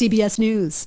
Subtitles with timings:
[0.00, 0.86] CBS News.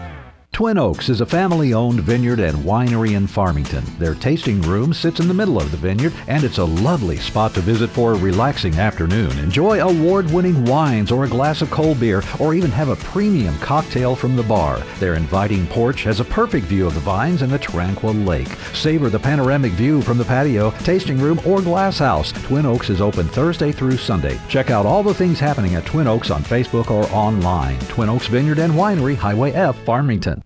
[0.61, 3.83] Twin Oaks is a family owned vineyard and winery in Farmington.
[3.97, 7.55] Their tasting room sits in the middle of the vineyard, and it's a lovely spot
[7.55, 9.35] to visit for a relaxing afternoon.
[9.39, 13.57] Enjoy award winning wines or a glass of cold beer, or even have a premium
[13.57, 14.77] cocktail from the bar.
[14.99, 18.55] Their inviting porch has a perfect view of the vines and the tranquil lake.
[18.75, 22.31] Savor the panoramic view from the patio, tasting room, or glass house.
[22.33, 24.39] Twin Oaks is open Thursday through Sunday.
[24.47, 27.79] Check out all the things happening at Twin Oaks on Facebook or online.
[27.87, 30.43] Twin Oaks Vineyard and Winery, Highway F, Farmington.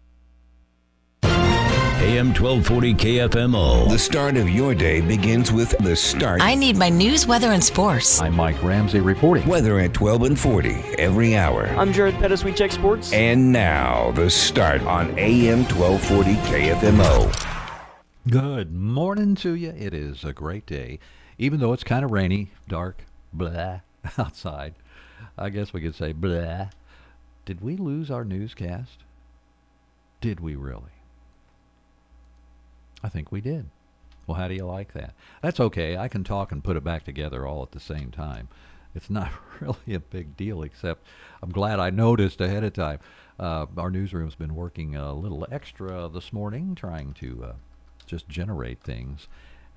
[2.16, 3.90] AM 1240 KFMO.
[3.90, 6.42] The start of your day begins with the start.
[6.42, 8.22] I need my news, weather, and sports.
[8.22, 9.46] I'm Mike Ramsey reporting.
[9.46, 11.68] Weather at 12 and 40 every hour.
[11.76, 12.46] I'm Jared Pettis.
[12.46, 13.12] We check sports.
[13.12, 17.84] And now, the start on AM 1240 KFMO.
[18.30, 19.72] Good morning to you.
[19.72, 21.00] It is a great day,
[21.38, 23.82] even though it's kind of rainy, dark, blah,
[24.18, 24.76] outside.
[25.38, 26.70] I guess we could say blah.
[27.44, 29.00] Did we lose our newscast?
[30.22, 30.95] Did we really?
[33.06, 33.70] I think we did.
[34.26, 35.14] Well, how do you like that?
[35.44, 35.96] That's okay.
[35.96, 38.50] I can talk and put it back together all at the same time.
[38.96, 39.30] It's not
[39.62, 41.06] really a big deal, except
[41.44, 42.98] I'm glad I noticed ahead of time.
[43.40, 47.54] Uh, our newsroom's been working a little extra this morning, trying to uh,
[48.08, 49.28] just generate things,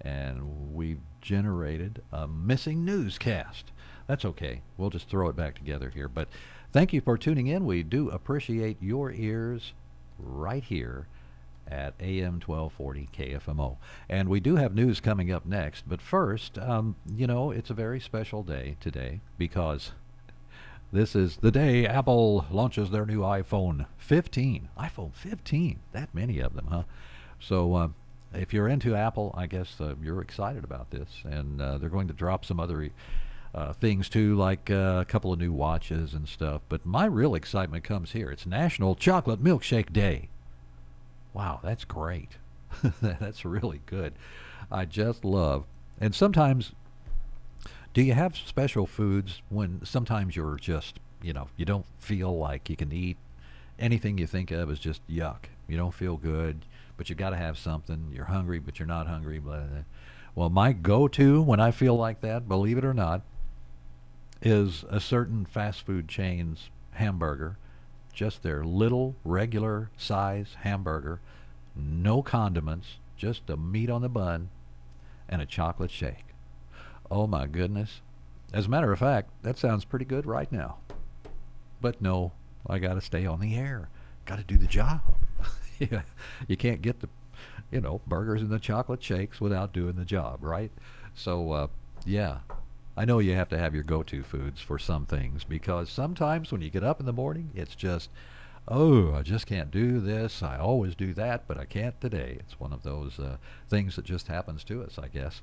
[0.01, 3.73] and we've generated a missing newscast.
[4.07, 4.63] That's okay.
[4.79, 6.09] We'll just throw it back together here.
[6.09, 6.29] But
[6.73, 7.67] thank you for tuning in.
[7.67, 9.75] We do appreciate your ears
[10.19, 11.09] right here
[11.71, 13.77] at AM 1240 KFMO.
[14.09, 17.75] And we do have news coming up next, but first, um, you know, it's a
[17.75, 19.93] very special day today because
[20.93, 24.69] this is the day Apple launches their new iPhone 15.
[24.79, 26.83] iPhone 15, that many of them, huh?
[27.41, 27.89] So, uh,
[28.35, 32.09] if you're into Apple, I guess uh, you're excited about this, and uh, they're going
[32.09, 32.91] to drop some other
[33.55, 36.63] uh, things too, like uh, a couple of new watches and stuff.
[36.69, 38.31] But my real excitement comes here.
[38.31, 40.29] It's National Chocolate Milkshake Day.
[41.39, 42.31] Wow, that's great.
[43.01, 44.13] that's really good.
[44.73, 45.67] I just love.
[46.01, 46.73] And sometimes,
[47.95, 52.69] do you have special foods when sometimes you're just, you know, you don't feel like
[52.69, 53.19] you can eat
[53.79, 55.45] anything you think of is just yuck.
[55.69, 56.65] You don't feel good,
[56.97, 58.11] but you got to have something.
[58.13, 59.39] You're hungry, but you're not hungry.
[59.39, 59.67] Blah, blah.
[59.67, 59.83] blah.
[60.35, 63.23] Well, my go-to when I feel like that, believe it or not,
[64.43, 67.59] is a certain fast food chain's hamburger
[68.19, 71.21] just their little regular size hamburger,
[71.77, 74.49] no condiments, just the meat on the bun,
[75.29, 76.25] and a chocolate shake.
[77.13, 78.01] Oh my goodness.
[78.53, 80.79] As a matter of fact, that sounds pretty good right now.
[81.81, 82.33] But no,
[82.67, 83.89] I got to stay on the air.
[84.25, 85.01] Got to do the job.
[85.79, 86.03] yeah,
[86.49, 87.09] you can't get the,
[87.71, 90.73] you know, burgers and the chocolate shakes without doing the job, right?
[91.15, 91.67] So, uh,
[92.05, 92.39] yeah,
[92.99, 96.63] I know you have to have your go-to foods for some things because sometimes when
[96.63, 98.11] you get up in the morning, it's just,
[98.67, 100.43] oh, I just can't do this.
[100.43, 102.39] I always do that, but I can't today.
[102.41, 103.37] It's one of those uh,
[103.69, 105.43] things that just happens to us, I guess.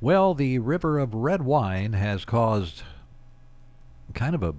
[0.00, 2.84] Well, the river of red wine has caused
[4.14, 4.54] kind of a.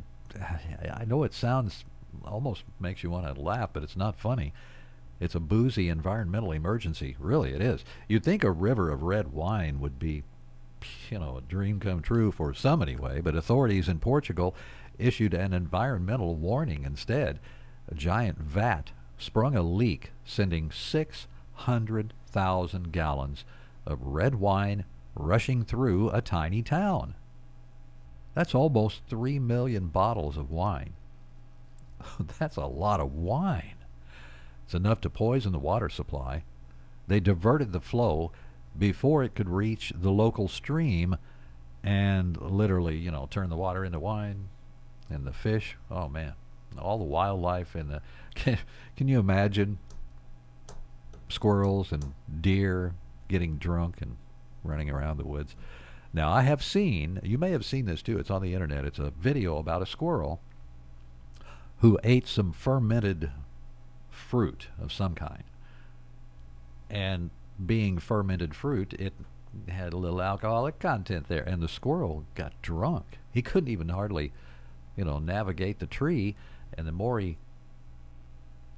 [0.94, 1.84] I know it sounds
[2.26, 4.54] almost makes you want to laugh, but it's not funny.
[5.20, 7.16] It's a boozy environmental emergency.
[7.18, 7.84] Really, it is.
[8.08, 10.22] You'd think a river of red wine would be
[11.10, 14.56] you know, a dream come true for some anyway, but authorities in Portugal
[14.98, 17.40] issued an environmental warning instead.
[17.88, 23.46] A giant vat sprung a leak, sending 600,000 gallons
[23.86, 24.86] of red wine
[25.16, 27.16] rushing through a tiny town.
[28.34, 30.94] That's almost 3 million bottles of wine.
[32.40, 33.76] That's a lot of wine.
[34.66, 36.44] It's enough to poison the water supply.
[37.08, 38.32] They diverted the flow
[38.78, 41.18] before it could reach the local stream
[41.84, 44.50] and literally, you know, turn the water into wine
[45.10, 45.78] and the fish.
[45.90, 46.34] Oh man,
[46.78, 48.02] all the wildlife and the
[48.36, 48.58] can,
[48.96, 49.80] can you imagine
[51.30, 52.94] squirrels and deer
[53.28, 54.18] getting drunk and
[54.64, 55.56] running around the woods?
[56.12, 58.84] Now, I have seen, you may have seen this too, it's on the internet.
[58.86, 60.42] It's a video about a squirrel
[61.80, 63.32] who ate some fermented
[64.10, 65.44] fruit of some kind.
[66.90, 67.30] And
[67.66, 69.14] being fermented fruit, it
[69.68, 73.18] had a little alcoholic content there, and the squirrel got drunk.
[73.32, 74.32] He couldn't even hardly,
[74.96, 76.36] you know, navigate the tree,
[76.78, 77.38] and the more he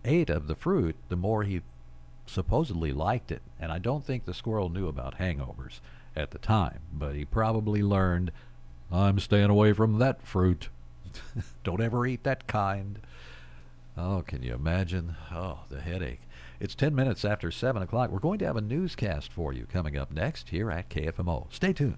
[0.03, 1.61] ate of the fruit, the more he
[2.25, 3.41] supposedly liked it.
[3.59, 5.79] And I don't think the squirrel knew about hangovers
[6.15, 8.31] at the time, but he probably learned,
[8.91, 10.69] I'm staying away from that fruit.
[11.63, 12.99] don't ever eat that kind.
[13.97, 15.15] Oh, can you imagine?
[15.31, 16.21] Oh, the headache.
[16.61, 18.11] It's 10 minutes after 7 o'clock.
[18.11, 21.51] We're going to have a newscast for you coming up next here at KFMO.
[21.51, 21.97] Stay tuned.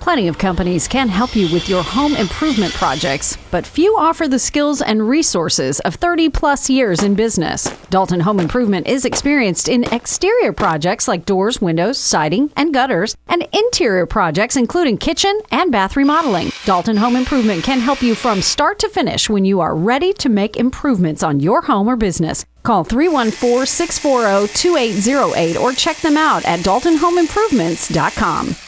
[0.00, 4.38] Plenty of companies can help you with your home improvement projects, but few offer the
[4.38, 7.64] skills and resources of 30 plus years in business.
[7.90, 13.46] Dalton Home Improvement is experienced in exterior projects like doors, windows, siding, and gutters, and
[13.52, 16.52] interior projects including kitchen and bath remodeling.
[16.64, 20.28] Dalton Home Improvement can help you from start to finish when you are ready to
[20.28, 22.44] make improvements on your home or business.
[22.62, 28.65] Call 314 640 2808 or check them out at daltonhomeimprovements.com.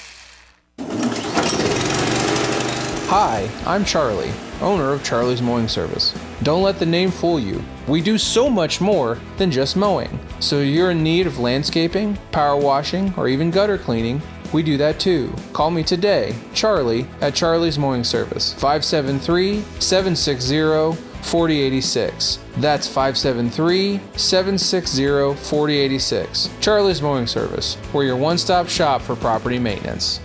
[3.10, 6.12] Hi, I'm Charlie, owner of Charlie's Mowing Service.
[6.42, 7.64] Don't let the name fool you.
[7.86, 10.20] We do so much more than just mowing.
[10.40, 14.20] So you're in need of landscaping, power washing, or even gutter cleaning,
[14.52, 15.34] we do that too.
[15.54, 22.38] Call me today, Charlie, at Charlie's Mowing Service, 573 760 4086.
[22.58, 26.50] That's 573 760 4086.
[26.60, 30.20] Charlie's Mowing Service, we're your one stop shop for property maintenance.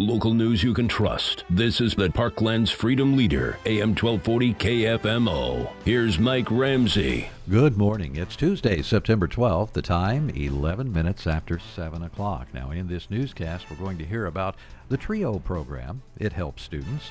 [0.00, 1.44] Local news you can trust.
[1.50, 5.70] This is the Parkland's Freedom Leader, AM 1240 KFMO.
[5.84, 7.28] Here's Mike Ramsey.
[7.50, 8.16] Good morning.
[8.16, 9.72] It's Tuesday, September 12th.
[9.72, 12.48] The time, 11 minutes after 7 o'clock.
[12.54, 14.56] Now, in this newscast, we're going to hear about
[14.88, 16.00] the TRIO program.
[16.16, 17.10] It helps students.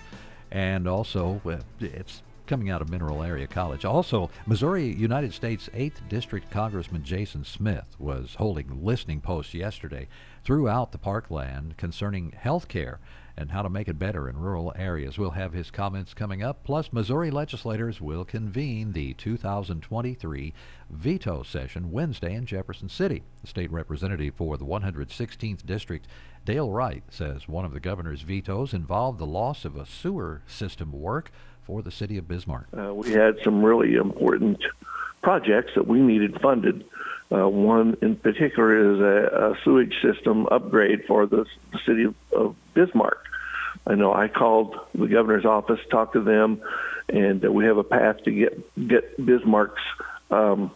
[0.51, 3.85] And also, it's coming out of Mineral Area College.
[3.85, 10.07] Also, Missouri United States 8th District Congressman Jason Smith was holding listening posts yesterday
[10.43, 12.99] throughout the parkland concerning health care
[13.37, 15.15] and how to make it better in rural areas.
[15.15, 16.63] We'll have his comments coming up.
[16.63, 20.53] Plus, Missouri legislators will convene the 2023
[20.89, 23.21] veto session Wednesday in Jefferson City.
[23.41, 26.07] The state representative for the 116th district,
[26.45, 30.91] Dale Wright, says one of the governor's vetoes involved the loss of a sewer system
[30.91, 31.31] work
[31.69, 32.65] for the city of Bismarck.
[32.75, 34.57] Uh, we had some really important
[35.21, 36.83] projects that we needed funded.
[37.31, 42.15] Uh, one in particular is a, a, sewage system upgrade for the, the city of,
[42.33, 43.19] of, Bismarck.
[43.85, 46.59] I know I called the governor's office, talked to them,
[47.07, 49.83] and uh, we have a path to get get Bismarck's
[50.31, 50.71] um,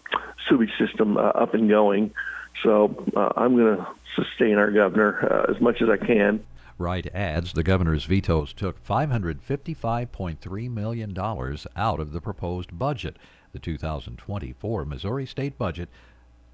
[0.47, 2.13] sewage system uh, up and going.
[2.61, 6.45] So uh, I'm going to sustain our governor uh, as much as I can.
[6.77, 13.17] Wright adds the governor's vetoes took $555.3 million out of the proposed budget.
[13.51, 15.89] The 2024 Missouri state budget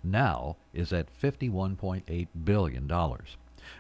[0.04, 2.92] now is at $51.8 billion.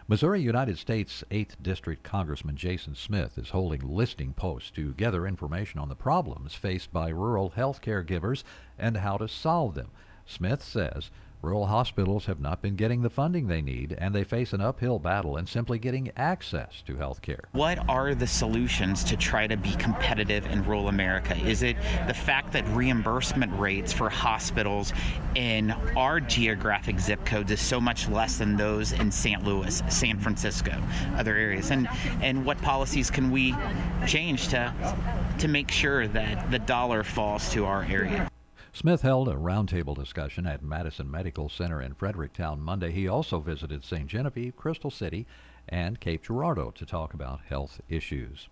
[0.07, 5.79] Missouri United States 8th District Congressman Jason Smith is holding listening posts to gather information
[5.79, 8.43] on the problems faced by rural health care givers
[8.77, 9.89] and how to solve them.
[10.25, 14.51] Smith says Rural hospitals have not been getting the funding they need, and they face
[14.51, 17.45] an uphill battle in simply getting access to health care.
[17.53, 21.37] What are the solutions to try to be competitive in rural America?
[21.37, 21.77] Is it
[22.07, 24.91] the fact that reimbursement rates for hospitals
[25.35, 29.41] in our geographic zip codes is so much less than those in St.
[29.41, 30.83] Louis, San Francisco,
[31.15, 31.71] other areas?
[31.71, 31.87] And
[32.21, 33.55] and what policies can we
[34.05, 34.73] change to
[35.39, 38.29] to make sure that the dollar falls to our area?
[38.79, 42.93] Smith held a roundtable discussion at Madison Medical Center in Fredericktown Monday.
[42.93, 44.07] He also visited St.
[44.07, 45.27] Genevieve, Crystal City,
[45.67, 48.47] and Cape Girardeau to talk about health issues.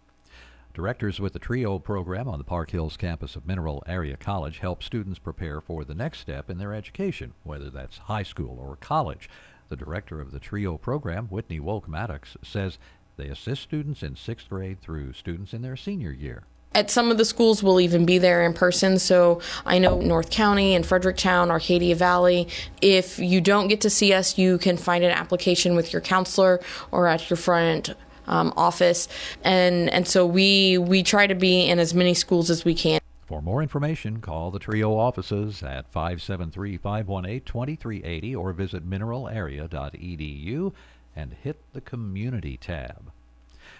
[0.73, 4.83] Directors with the TRIO program on the Park Hills campus of Mineral Area College help
[4.83, 9.29] students prepare for the next step in their education, whether that's high school or college.
[9.69, 12.79] The director of the TRIO program, Whitney Woke Maddox, says
[13.15, 16.43] they assist students in sixth grade through students in their senior year.
[16.77, 18.99] At some of the schools, we'll even be there in person.
[18.99, 22.47] So I know North County and Fredericktown, Arcadia Valley.
[22.83, 26.59] If you don't get to see us, you can find an application with your counselor
[26.91, 27.95] or at your front
[28.27, 29.07] um, office.
[29.43, 33.01] And and so we we try to be in as many schools as we can.
[33.25, 40.73] For more information, call the TRIO offices at 573 518 2380 or visit mineralarea.edu
[41.15, 43.11] and hit the Community tab.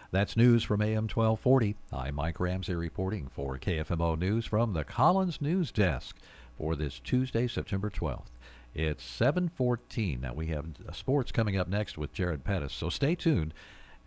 [0.10, 1.76] That's news from AM 1240.
[1.92, 6.16] I'm Mike Ramsey reporting for KFMO News from the Collins News Desk
[6.58, 8.32] for this Tuesday, September 12th.
[8.74, 10.22] It's 7:14.
[10.22, 12.72] Now we have uh, sports coming up next with Jared Pettis.
[12.72, 13.54] So stay tuned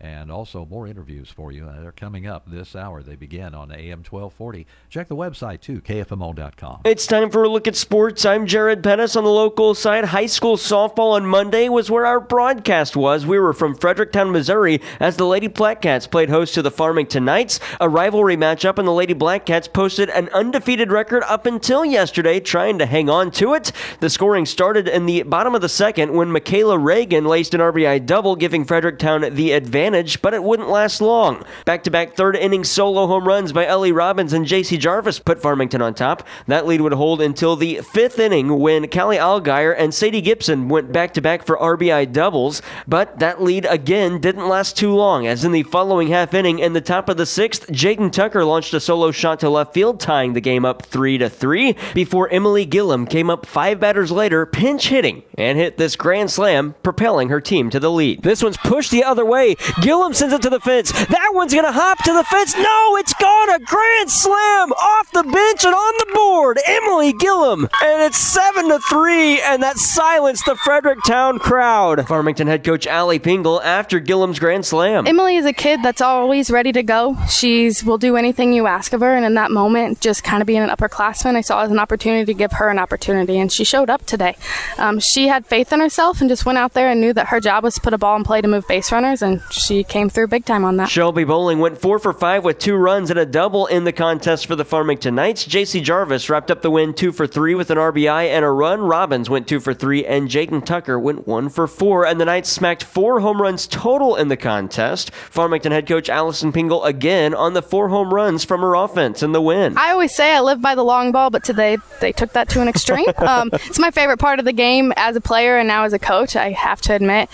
[0.01, 1.67] and also more interviews for you.
[1.67, 3.03] Uh, they're coming up this hour.
[3.03, 4.65] They begin on AM 1240.
[4.89, 6.81] Check the website too, kfmo.com.
[6.85, 8.25] It's time for a look at sports.
[8.25, 10.05] I'm Jared Pettis on the local side.
[10.05, 13.27] High school softball on Monday was where our broadcast was.
[13.27, 17.23] We were from Fredericktown, Missouri, as the Lady Black Cats played host to the Farmington
[17.23, 21.85] Knights, a rivalry matchup, and the Lady Black Cats posted an undefeated record up until
[21.85, 23.71] yesterday, trying to hang on to it.
[23.99, 28.03] The scoring started in the bottom of the second when Michaela Reagan laced an RBI
[28.07, 29.90] double, giving Fredericktown the advantage,
[30.21, 31.43] but it wouldn't last long.
[31.65, 35.41] Back to back third inning solo home runs by Ellie Robbins and JC Jarvis put
[35.41, 36.27] Farmington on top.
[36.47, 40.91] That lead would hold until the fifth inning when Callie Algeyer and Sadie Gibson went
[40.91, 45.43] back to back for RBI doubles, but that lead again didn't last too long, as
[45.43, 48.79] in the following half inning in the top of the sixth, Jaden Tucker launched a
[48.79, 53.05] solo shot to left field, tying the game up 3 to 3, before Emily Gillum
[53.05, 57.69] came up five batters later, pinch hitting, and hit this grand slam, propelling her team
[57.69, 58.23] to the lead.
[58.23, 59.55] This one's pushed the other way.
[59.81, 60.91] Gillum sends it to the fence.
[60.91, 62.55] That one's going to hop to the fence.
[62.55, 63.49] No, it's gone.
[63.49, 66.59] A grand slam off the bench and on the board.
[66.65, 67.67] Emily Gillum.
[67.83, 72.07] And it's 7 to 3, and that silenced the Fredericktown crowd.
[72.07, 75.07] Farmington head coach Allie Pingle after Gillum's grand slam.
[75.07, 77.17] Emily is a kid that's always ready to go.
[77.29, 80.47] She's will do anything you ask of her, and in that moment, just kind of
[80.47, 83.63] being an upperclassman, I saw as an opportunity to give her an opportunity, and she
[83.63, 84.37] showed up today.
[84.77, 87.39] Um, she had faith in herself and just went out there and knew that her
[87.39, 90.09] job was to put a ball in play to move base runners, and she came
[90.09, 90.89] through big time on that.
[90.89, 94.47] Shelby Bowling went four for five with two runs and a double in the contest
[94.47, 95.47] for the Farmington Knights.
[95.47, 98.81] JC Jarvis wrapped up the win two for three with an RBI and a run.
[98.81, 102.49] Robbins went two for three, and Jaden Tucker went one for four, and the Knights
[102.49, 105.11] smacked four home runs total in the contest.
[105.13, 109.31] Farmington head coach Allison Pingle again on the four home runs from her offense in
[109.31, 109.77] the win.
[109.77, 112.61] I always say I live by the long ball, but today they took that to
[112.61, 113.07] an extreme.
[113.17, 115.99] um, it's my favorite part of the game as a player and now as a
[115.99, 116.35] coach.
[116.35, 117.29] I have to admit.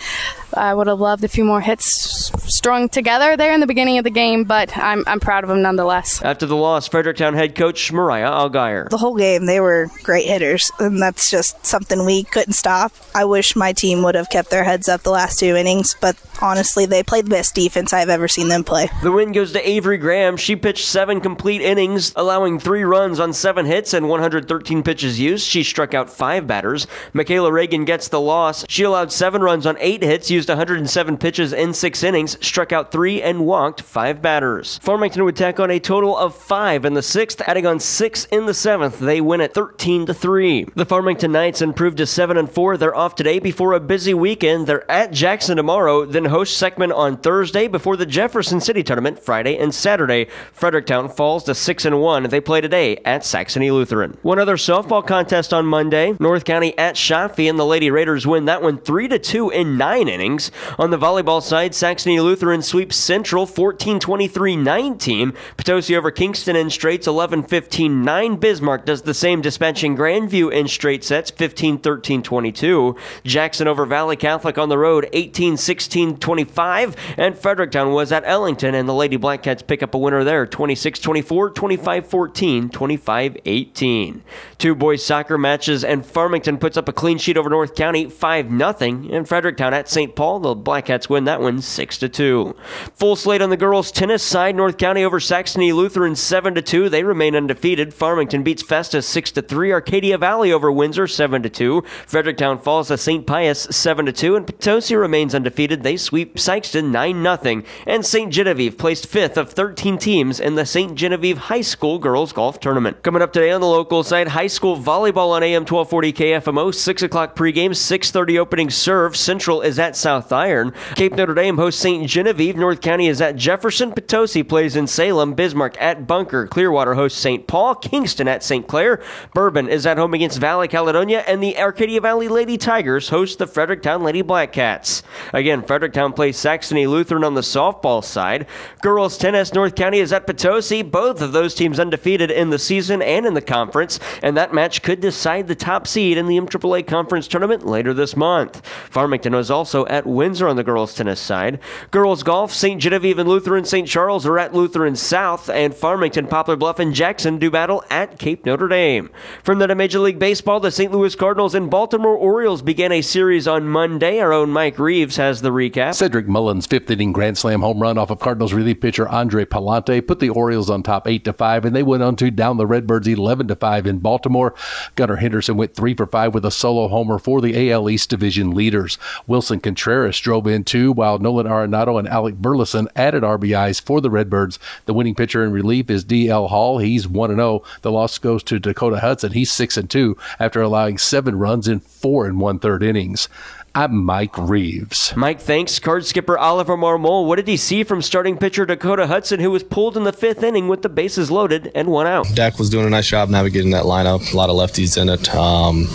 [0.54, 4.04] I would have loved a few more hits strung together there in the beginning of
[4.04, 6.22] the game, but I'm, I'm proud of them nonetheless.
[6.22, 8.90] After the loss, Fredericktown head coach Mariah Algeyer.
[8.90, 12.92] The whole game, they were great hitters, and that's just something we couldn't stop.
[13.16, 16.16] I wish my team would have kept their heads up the last two innings, but
[16.42, 18.90] honestly, they played the best defense I've ever seen them play.
[19.04, 20.38] The win goes to Avery Graham.
[20.38, 25.48] She pitched seven complete innings, allowing three runs on seven hits and 113 pitches used.
[25.48, 26.88] She struck out five batters.
[27.14, 28.66] Michaela Reagan gets the loss.
[28.70, 32.07] She allowed seven runs on eight hits, used 107 pitches in six innings,
[32.42, 34.80] struck out three, and walked five batters.
[34.80, 38.46] Farmington would tack on a total of five in the sixth, adding on six in
[38.46, 39.00] the seventh.
[39.00, 40.66] They win at 13 to three.
[40.76, 42.78] The Farmington Knights improved to seven and four.
[42.78, 44.68] They're off today before a busy weekend.
[44.68, 49.58] They're at Jackson tomorrow, then host Seckman on Thursday before the Jefferson City tournament Friday
[49.58, 50.28] and Saturday.
[50.52, 52.24] Fredericktown falls to six and one.
[52.24, 54.18] They play today at Saxony Lutheran.
[54.22, 56.16] One other softball contest on Monday.
[56.20, 59.78] North County at Chaffee, and the Lady Raiders win that one three to two in
[59.78, 60.52] nine innings.
[60.78, 65.34] On the volleyball side, Saxony Lutheran sweeps Central 14 23 19.
[65.58, 68.36] Potosi over Kingston in straights 11 15 9.
[68.38, 72.96] Bismarck does the same, dispatching Grandview in straight sets 15 13 22.
[73.24, 76.96] Jackson over Valley Catholic on the road 18 16 25.
[77.18, 80.46] And Fredericktown was at Ellington, and the Lady Black Cats pick up a winner there
[80.46, 84.24] 26 24 25 14 25 18.
[84.58, 88.50] Two boys soccer matches, and Farmington puts up a clean sheet over North County 5
[88.50, 88.74] 0.
[89.12, 90.16] And Fredericktown at St.
[90.16, 92.56] Paul, the Black Cats win that one 6 to 2.
[92.96, 94.56] Full slate on the girls' tennis side.
[94.56, 96.90] North County over Saxony Lutheran 7 to 2.
[96.90, 97.94] They remain undefeated.
[97.94, 99.72] Farmington beats Festus 6 to 3.
[99.72, 101.84] Arcadia Valley over Windsor 7 to 2.
[102.06, 103.26] Fredericktown falls to St.
[103.26, 104.36] Pius 7 to 2.
[104.36, 105.84] And Potosi remains undefeated.
[105.84, 107.64] They sweep Sikeston 9 0.
[107.86, 108.34] And St.
[108.34, 110.96] Genevieve placed fifth of 13 teams in the St.
[110.96, 113.04] Genevieve High School Girls Golf Tournament.
[113.04, 116.74] Coming up today on the local side, high school volleyball on AM 1240 KFMO.
[116.74, 119.16] 6 o'clock pregame, 6.30 opening serve.
[119.16, 120.74] Central is at South Iron.
[120.96, 122.10] Cape Notre Dame hosts St.
[122.10, 122.58] Genevieve.
[122.58, 123.92] North County is at Jefferson.
[123.92, 125.36] Potosi plays in Salem.
[125.36, 126.48] Bismarck at Bunker.
[126.48, 127.46] Clearwater hosts St.
[127.46, 127.76] Paul.
[127.76, 128.68] Kingston at St.
[128.68, 129.02] Clair.
[129.34, 131.24] Bourbon is at home against Valley Caledonia.
[131.28, 135.04] And the Arcadia Valley Lady Tigers host the Fredericktown Lady Black Cats.
[135.34, 138.48] Again, Fredericktown plays Saxony Lutheran on the softball side.
[138.82, 140.82] Girls tennis, North County is at Potosi.
[140.82, 144.00] Both of those teams undefeated in the season and in the conference.
[144.24, 148.16] And that match could decide the top seed in the MAAA Conference Tournament later this
[148.16, 148.66] month.
[148.90, 151.60] Farmington was also at Windsor on the girls tennis side.
[151.92, 152.82] Girls golf, St.
[152.82, 153.88] Genevieve and Lutheran St.
[153.88, 158.46] Charles are at Lutheran South, and Farmington, Poplar Bluff, and Jackson do battle at Cape
[158.46, 159.10] Notre Dame.
[159.44, 160.92] From the Major League Baseball, the St.
[160.92, 164.20] Louis Cardinals and Baltimore Orioles began a series on Monday.
[164.20, 165.94] Our own Mike Reeves has the recap.
[165.94, 170.06] Cedric Mullins' fifth inning grand slam home run off of Cardinals relief pitcher Andre Pallante
[170.06, 172.68] put the Orioles on top eight to five, and they went on to down the
[172.68, 174.54] Redbirds eleven to five in Baltimore.
[174.96, 178.52] Gunnar Henderson went three for five with a solo homer for the AL East division
[178.52, 178.98] leaders.
[179.28, 184.10] Willson Contreras drove in two, while Nolan Arenado and Alec Burleson added RBIs for the
[184.10, 184.60] Redbirds.
[184.86, 186.78] The winning pitcher in relief is DL Hall.
[186.80, 187.64] He's one and zero.
[187.82, 189.34] The loss goes to Dakota Hudson.
[189.34, 193.30] He's six and two after allowing seven runs in four and one third innings.
[193.78, 195.16] I'm Mike Reeves.
[195.16, 195.78] Mike, thanks.
[195.78, 197.28] Card skipper Oliver Marmol.
[197.28, 200.42] What did he see from starting pitcher Dakota Hudson, who was pulled in the fifth
[200.42, 202.26] inning with the bases loaded and one out?
[202.34, 204.34] Dak was doing a nice job navigating that lineup.
[204.34, 205.30] A lot of lefties in it.
[205.36, 205.86] Um,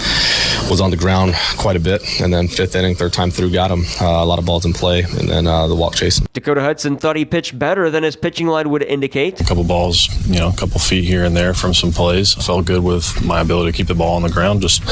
[0.73, 3.71] was on the ground quite a bit, and then fifth inning, third time through, got
[3.71, 3.85] him.
[4.01, 6.27] Uh, a lot of balls in play, and then uh, the walk chasing.
[6.33, 9.39] Dakota Hudson thought he pitched better than his pitching line would indicate.
[9.39, 12.39] A couple balls, you know, a couple feet here and there from some plays.
[12.39, 14.63] I felt good with my ability to keep the ball on the ground.
[14.63, 14.83] Just,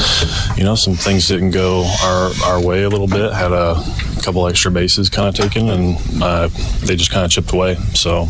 [0.55, 3.33] you know, some things didn't go our our way a little bit.
[3.33, 3.83] Had a
[4.21, 6.47] couple extra bases kind of taken, and uh,
[6.81, 7.73] they just kind of chipped away.
[7.95, 8.27] So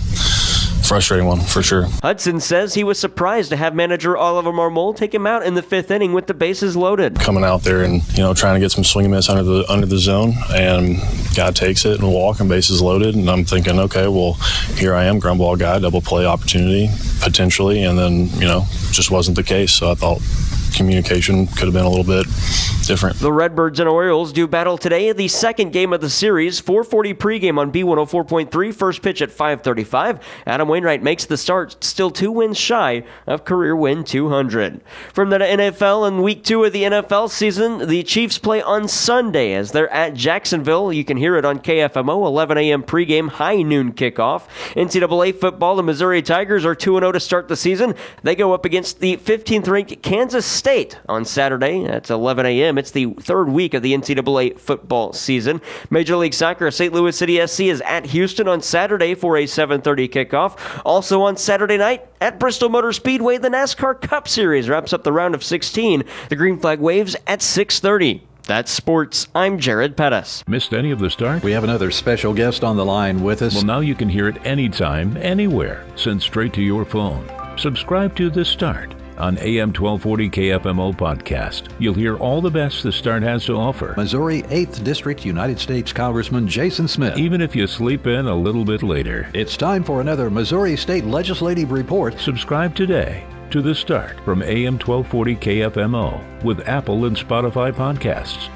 [0.84, 1.84] frustrating one for sure.
[2.02, 5.62] Hudson says he was surprised to have manager Oliver Marmol take him out in the
[5.62, 7.20] fifth inning with the bases loaded.
[7.20, 9.66] Coming out there and you know trying to get some swing and miss under the
[9.72, 10.98] under the zone, and
[11.36, 14.34] guy takes it and walk and bases loaded, and I'm thinking, okay, well
[14.76, 16.90] here I am, ground ball guy, double play opportunity
[17.22, 19.74] potentially, and then you know just wasn't the case.
[19.74, 20.22] So I thought
[20.74, 22.26] communication could have been a little bit
[22.86, 23.20] different.
[23.20, 26.60] The Redbirds and Orioles do battle today, the second game of the series.
[26.60, 30.20] 440 pregame on B104.3, first pitch at 535.
[30.46, 34.82] Adam Wainwright makes the start, still two wins shy of career win 200.
[35.14, 39.54] From the NFL in week two of the NFL season, the Chiefs play on Sunday
[39.54, 40.92] as they're at Jacksonville.
[40.92, 42.84] You can hear it on KFMO, 11 a.m.
[42.84, 44.48] pregame, high noon kickoff.
[44.76, 47.96] NCAA football, the Missouri Tigers are 2 0 to start the season.
[48.24, 51.86] They go up against the 15th ranked Kansas State on Saturday.
[51.86, 52.78] at 11 a.m.
[52.78, 55.60] It's the third week of the NCAA football season.
[55.90, 56.94] Major League Soccer, St.
[56.94, 60.82] Louis City SC is at Houston on Saturday for a 7:30 kickoff.
[60.86, 65.12] Also on Saturday night at Bristol Motor Speedway, the NASCAR Cup Series wraps up the
[65.12, 66.04] round of 16.
[66.30, 68.22] The green flag waves at 6:30.
[68.44, 69.30] That's sports.
[69.34, 70.44] I'm Jared Pettis.
[70.48, 71.42] Missed any of the start?
[71.42, 73.56] We have another special guest on the line with us.
[73.56, 77.28] Well, now you can hear it anytime, anywhere, sent straight to your phone.
[77.58, 81.70] Subscribe to The Start on AM 1240 KFMO podcast.
[81.80, 83.94] You'll hear all the best the Start has to offer.
[83.96, 87.18] Missouri 8th District United States Congressman Jason Smith.
[87.18, 89.30] Even if you sleep in a little bit later.
[89.34, 92.20] It's time for another Missouri State Legislative Report.
[92.20, 98.50] Subscribe today to The Start from AM 1240 KFMO with Apple and Spotify podcasts.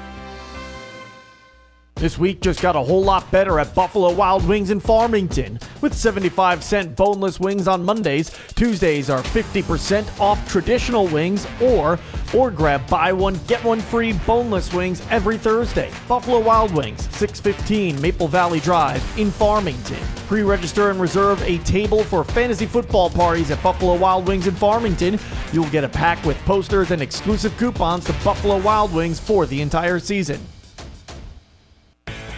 [1.98, 5.58] This week just got a whole lot better at Buffalo Wild Wings in Farmington.
[5.80, 11.98] With 75 cent boneless wings on Mondays, Tuesdays are 50% off traditional wings or
[12.34, 15.90] or grab buy one get one free boneless wings every Thursday.
[16.06, 20.04] Buffalo Wild Wings, 615 Maple Valley Drive in Farmington.
[20.28, 25.18] Pre-register and reserve a table for fantasy football parties at Buffalo Wild Wings in Farmington.
[25.50, 29.62] You'll get a pack with posters and exclusive coupons to Buffalo Wild Wings for the
[29.62, 30.46] entire season.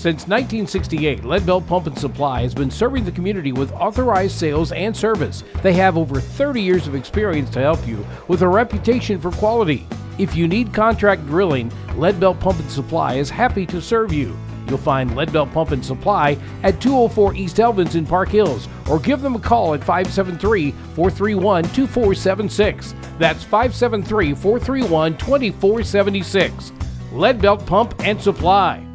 [0.00, 4.96] Since 1968, Leadbelt Pump and Supply has been serving the community with authorized sales and
[4.96, 5.44] service.
[5.62, 9.86] They have over 30 years of experience to help you with a reputation for quality.
[10.16, 14.34] If you need contract drilling, Leadbelt Pump and Supply is happy to serve you.
[14.68, 19.20] You'll find Leadbelt Pump and Supply at 204 East Elvins in Park Hills or give
[19.20, 22.94] them a call at 573 431 2476.
[23.18, 26.72] That's 573 431 2476.
[27.12, 28.89] Leadbelt Pump and Supply.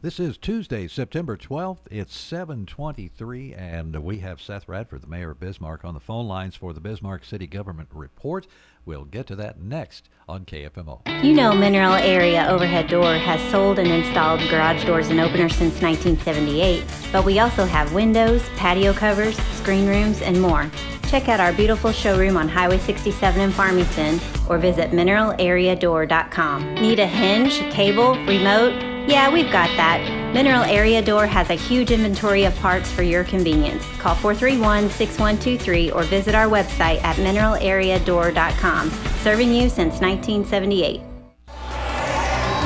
[0.00, 1.80] This is Tuesday, September 12th.
[1.90, 6.54] It's 723, and we have Seth Radford, the mayor of Bismarck, on the phone lines
[6.54, 8.46] for the Bismarck City Government Report.
[8.84, 11.00] We'll get to that next on KFMO.
[11.24, 15.82] You know Mineral Area Overhead Door has sold and installed garage doors and openers since
[15.82, 20.70] 1978, but we also have windows, patio covers, screen rooms, and more.
[21.08, 26.74] Check out our beautiful showroom on Highway 67 in Farmington or visit mineralareadoor.com.
[26.76, 30.34] Need a hinge, cable, remote, Yeah, we've got that.
[30.34, 33.82] Mineral Area Door has a huge inventory of parts for your convenience.
[33.96, 38.90] Call 431 6123 or visit our website at mineralareadoor.com.
[39.22, 41.00] Serving you since 1978.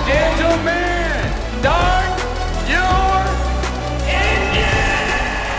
[0.05, 3.02] Gentlemen, start your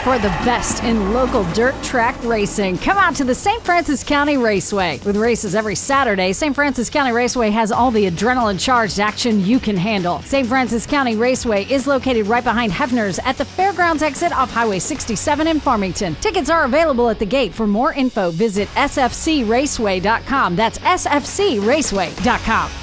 [0.03, 3.63] For the best in local dirt track racing, come out to the St.
[3.63, 4.99] Francis County Raceway.
[5.05, 6.53] With races every Saturday, St.
[6.53, 10.19] Francis County Raceway has all the adrenaline charged action you can handle.
[10.23, 10.45] St.
[10.45, 15.47] Francis County Raceway is located right behind Hefner's at the fairgrounds exit off Highway 67
[15.47, 16.15] in Farmington.
[16.15, 17.53] Tickets are available at the gate.
[17.53, 20.55] For more info, visit sfcraceway.com.
[20.57, 22.82] That's sfcraceway.com.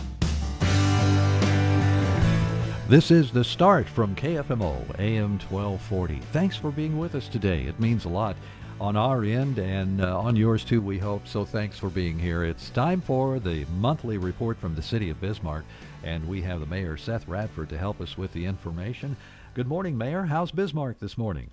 [2.91, 6.19] This is the start from KFMO AM 1240.
[6.33, 7.63] Thanks for being with us today.
[7.63, 8.35] It means a lot
[8.81, 11.25] on our end and uh, on yours too, we hope.
[11.25, 12.43] So thanks for being here.
[12.43, 15.63] It's time for the monthly report from the city of Bismarck,
[16.03, 19.15] and we have the mayor, Seth Radford, to help us with the information.
[19.53, 20.23] Good morning, Mayor.
[20.23, 21.49] How's Bismarck this morning?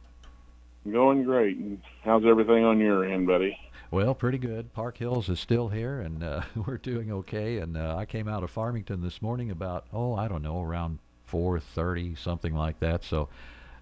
[0.91, 1.57] Going great.
[2.03, 3.57] How's everything on your end, buddy?
[3.93, 4.73] Well, pretty good.
[4.73, 7.59] Park Hills is still here, and uh, we're doing okay.
[7.59, 10.99] And uh, I came out of Farmington this morning about, oh, I don't know, around
[11.31, 13.05] 4:30, something like that.
[13.05, 13.29] So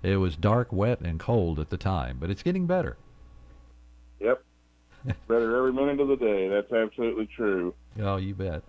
[0.03, 2.97] it was dark, wet, and cold at the time, but it's getting better.
[4.21, 4.43] Yep.
[5.29, 6.49] Better every minute of the day.
[6.49, 7.75] That's absolutely true.
[8.01, 8.63] Oh, you bet.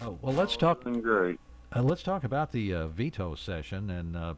[0.00, 0.82] Oh, well, let's talk.
[0.82, 1.38] Great.
[1.74, 4.34] Uh, let's talk about the uh, veto session, and uh,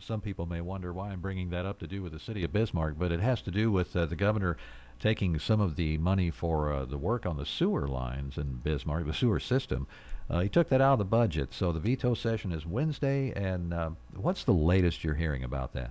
[0.00, 2.52] some people may wonder why I'm bringing that up to do with the city of
[2.52, 4.56] Bismarck, but it has to do with uh, the governor
[4.98, 9.06] taking some of the money for uh, the work on the sewer lines in Bismarck,
[9.06, 9.86] the sewer system.
[10.32, 13.32] Uh, he took that out of the budget, so the veto session is Wednesday.
[13.36, 15.90] And uh, what's the latest you're hearing about that?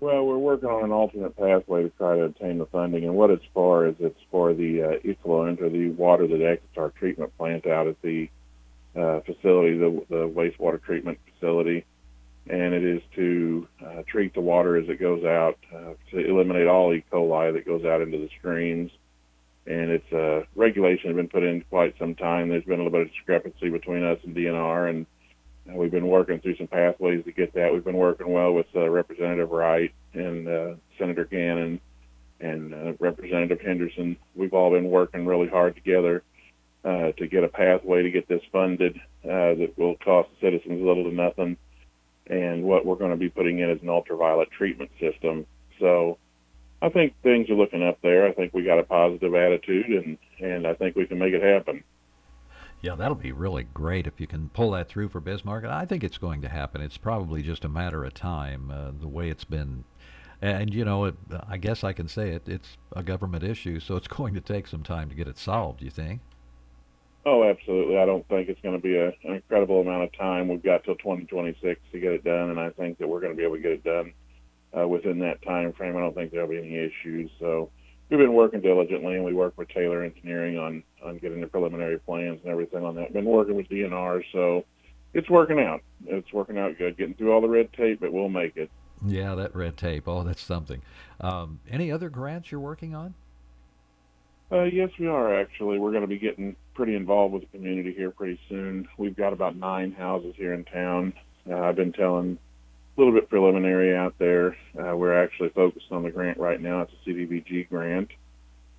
[0.00, 3.30] Well, we're working on an alternate pathway to try to obtain the funding, and what
[3.30, 7.34] it's for is it's for the uh, effluent or the water that exits our treatment
[7.38, 8.28] plant out at the
[8.96, 11.86] uh, facility, the, the wastewater treatment facility,
[12.48, 16.66] and it is to uh, treat the water as it goes out uh, to eliminate
[16.66, 17.04] all E.
[17.10, 18.90] coli that goes out into the streams.
[19.66, 22.48] And it's a uh, regulation has been put in quite some time.
[22.48, 25.06] There's been a little bit of discrepancy between us and DNR, and
[25.74, 27.72] we've been working through some pathways to get that.
[27.72, 31.80] We've been working well with uh, Representative Wright and uh, Senator Gannon
[32.40, 34.16] and uh, Representative Henderson.
[34.34, 36.22] We've all been working really hard together
[36.84, 41.04] uh, to get a pathway to get this funded uh, that will cost citizens little
[41.04, 41.56] to nothing.
[42.26, 45.46] And what we're going to be putting in is an ultraviolet treatment system.
[45.78, 46.18] So
[46.84, 48.28] I think things are looking up there.
[48.28, 51.42] I think we got a positive attitude, and and I think we can make it
[51.42, 51.82] happen.
[52.82, 55.64] Yeah, that'll be really great if you can pull that through for Bismarck.
[55.64, 56.82] And I think it's going to happen.
[56.82, 59.84] It's probably just a matter of time, uh, the way it's been.
[60.42, 61.14] And, you know, it,
[61.48, 64.66] I guess I can say it, it's a government issue, so it's going to take
[64.66, 66.20] some time to get it solved, you think?
[67.24, 67.96] Oh, absolutely.
[67.96, 70.48] I don't think it's going to be a, an incredible amount of time.
[70.48, 73.36] We've got till 2026 to get it done, and I think that we're going to
[73.36, 74.12] be able to get it done
[74.78, 75.96] uh, within that time frame.
[75.96, 77.30] I don't think there'll be any issues.
[77.38, 77.70] So
[78.08, 81.98] we've been working diligently, and we work with Taylor Engineering on on getting the preliminary
[81.98, 83.12] plans and everything on that.
[83.12, 84.64] Been working with DNR, so
[85.12, 85.82] it's working out.
[86.06, 86.96] It's working out good.
[86.96, 88.70] Getting through all the red tape, but we'll make it.
[89.04, 90.04] Yeah, that red tape.
[90.06, 90.82] Oh, that's something.
[91.20, 93.14] Um, any other grants you're working on?
[94.50, 95.78] Uh, yes, we are actually.
[95.78, 98.88] We're going to be getting pretty involved with the community here pretty soon.
[98.98, 101.12] We've got about nine houses here in town.
[101.48, 102.38] Uh, I've been telling
[102.96, 104.56] a little bit preliminary out there.
[104.78, 106.82] Uh, we're actually focused on the grant right now.
[106.82, 108.10] It's a CDBG grant,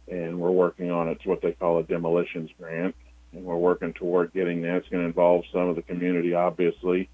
[0.07, 2.95] and we're working on it's what they call a demolitions grant,
[3.33, 4.77] and we're working toward getting that.
[4.77, 7.09] It's going to involve some of the community, obviously,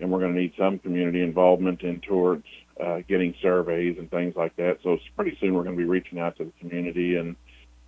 [0.00, 2.44] and we're going to need some community involvement in towards
[2.82, 4.78] uh, getting surveys and things like that.
[4.82, 7.36] So pretty soon we're going to be reaching out to the community and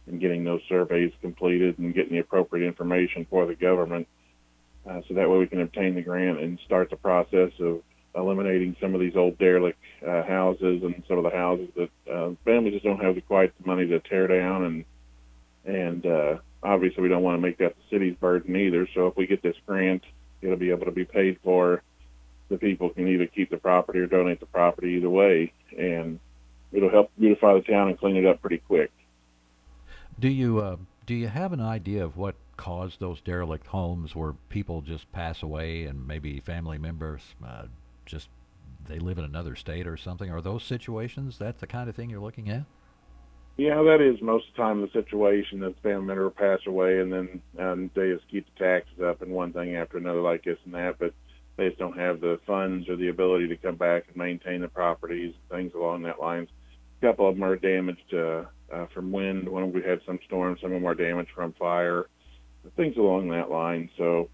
[0.07, 4.09] and getting those surveys completed and getting the appropriate information for the government.
[4.89, 7.83] Uh, so that way we can obtain the grant and start the process of
[8.15, 12.31] eliminating some of these old derelict uh, houses and some of the houses that uh,
[12.45, 14.85] families just don't have the quite the money to tear down and
[15.65, 18.89] and uh, obviously we don't want to make that the city's burden either.
[18.95, 20.03] So if we get this grant,
[20.41, 21.83] it'll be able to be paid for.
[22.49, 26.19] The people can either keep the property or donate the property either way, and
[26.73, 28.91] it'll help beautify the town and clean it up pretty quick.
[30.19, 34.33] Do you uh, do you have an idea of what caused those derelict homes where
[34.49, 37.65] people just pass away and maybe family members uh,
[38.09, 38.29] just
[38.89, 40.31] they live in another state or something?
[40.31, 42.65] Are those situations that's the kind of thing you're looking at?
[43.57, 47.01] Yeah, that is most of the time the situation that family member will pass away
[47.01, 50.45] and then um, they just keep the taxes up and one thing after another like
[50.45, 51.13] this and that, but
[51.57, 54.69] they just don't have the funds or the ability to come back and maintain the
[54.69, 56.49] properties, and things along that lines.
[57.03, 60.61] A couple of them are damaged uh, uh, from wind when we had some storms.
[60.63, 62.07] Some of them are damaged from fire,
[62.77, 63.91] things along that line.
[63.99, 64.31] So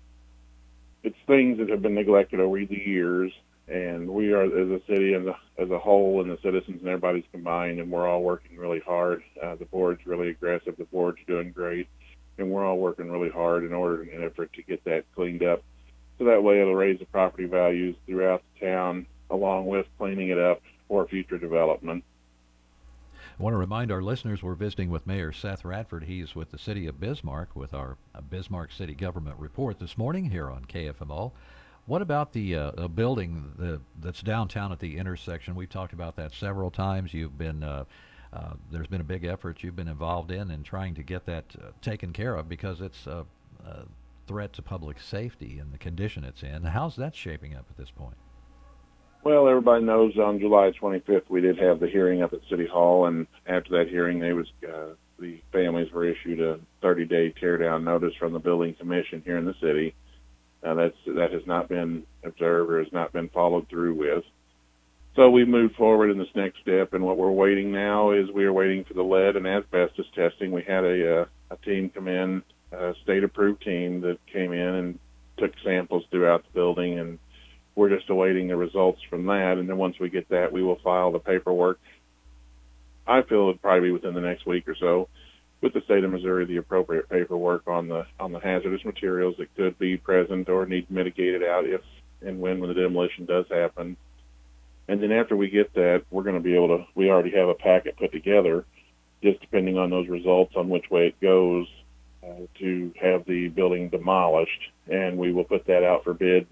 [1.03, 3.33] it's things that have been neglected over the years,
[3.69, 7.25] and we are as a city and as a whole, and the citizens and everybody's
[7.33, 9.23] combined, and we're all working really hard.
[9.43, 10.77] Uh, the board's really aggressive.
[10.77, 11.89] The board's doing great,
[12.39, 15.43] and we're all working really hard in order in an effort to get that cleaned
[15.43, 15.63] up.
[16.19, 20.39] So that way, it'll raise the property values throughout the town, along with cleaning it
[20.39, 22.05] up for future development.
[23.39, 26.05] I want to remind our listeners we're visiting with Mayor Seth Radford.
[26.05, 27.97] He's with the City of Bismarck with our
[28.31, 31.33] Bismarck City Government Report this morning here on KFMO.
[31.87, 35.55] What about the uh, building that's downtown at the intersection?
[35.55, 37.13] We've talked about that several times.
[37.13, 37.85] You've been uh,
[38.33, 41.45] uh, there's been a big effort you've been involved in in trying to get that
[41.61, 43.27] uh, taken care of because it's a,
[43.65, 43.85] a
[44.27, 46.65] threat to public safety and the condition it's in.
[46.65, 48.17] How's that shaping up at this point?
[49.23, 53.07] Well, everybody knows on July 25th we did have the hearing up at City Hall,
[53.07, 58.15] and after that hearing, they was uh, the families were issued a 30-day teardown notice
[58.19, 59.95] from the building commission here in the city.
[60.65, 64.25] Uh, that's that has not been observed or has not been followed through with.
[65.17, 68.45] So we moved forward in this next step, and what we're waiting now is we
[68.45, 70.51] are waiting for the lead and asbestos testing.
[70.51, 74.99] We had a uh, a team come in, a state-approved team that came in and
[75.37, 77.19] took samples throughout the building and
[77.75, 80.79] we're just awaiting the results from that, and then once we get that, we will
[80.83, 81.81] file the paperwork.
[83.07, 85.09] I feel it'd probably be within the next week or so
[85.65, 89.55] with the state of Missouri the appropriate paperwork on the on the hazardous materials that
[89.57, 91.81] could be present or need mitigated out if
[92.21, 93.97] and when when the demolition does happen.
[94.87, 96.87] And then after we get that, we're going to be able to.
[96.95, 98.67] We already have a packet put together,
[99.23, 101.67] just depending on those results on which way it goes,
[102.23, 106.47] uh, to have the building demolished, and we will put that out for bid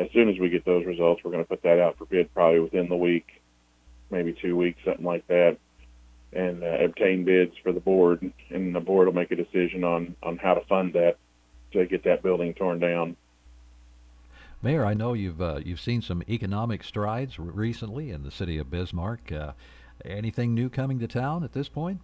[0.00, 2.32] as soon as we get those results, we're going to put that out for bid
[2.32, 3.42] probably within the week,
[4.10, 5.58] maybe two weeks, something like that,
[6.32, 10.16] and uh, obtain bids for the board, and the board will make a decision on
[10.22, 11.16] on how to fund that
[11.72, 13.16] to get that building torn down.
[14.62, 18.70] Mayor, I know you've uh, you've seen some economic strides recently in the city of
[18.70, 19.32] Bismarck.
[19.32, 19.52] Uh,
[20.04, 22.00] anything new coming to town at this point?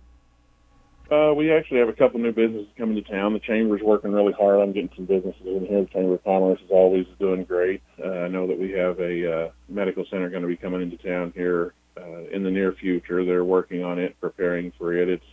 [1.11, 3.33] Uh, we actually have a couple new businesses coming to town.
[3.33, 5.83] The chamber's working really hard on getting some businesses in here.
[5.83, 7.81] The Chamber of Commerce is always doing great.
[8.03, 10.97] Uh, I know that we have a uh, medical center going to be coming into
[10.97, 13.25] town here uh, in the near future.
[13.25, 15.09] They're working on it, preparing for it.
[15.09, 15.25] It's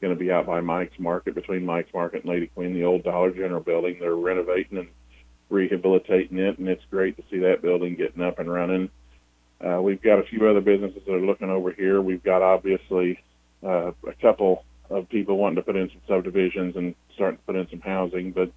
[0.00, 3.04] going to be out by Mike's Market, between Mike's Market and Lady Queen, the old
[3.04, 3.96] Dollar General building.
[4.00, 4.88] They're renovating and
[5.50, 8.90] rehabilitating it, and it's great to see that building getting up and running.
[9.64, 12.00] Uh, we've got a few other businesses that are looking over here.
[12.00, 13.18] We've got obviously
[13.62, 17.56] uh, a couple of people wanting to put in some subdivisions and starting to put
[17.56, 18.52] in some housing, but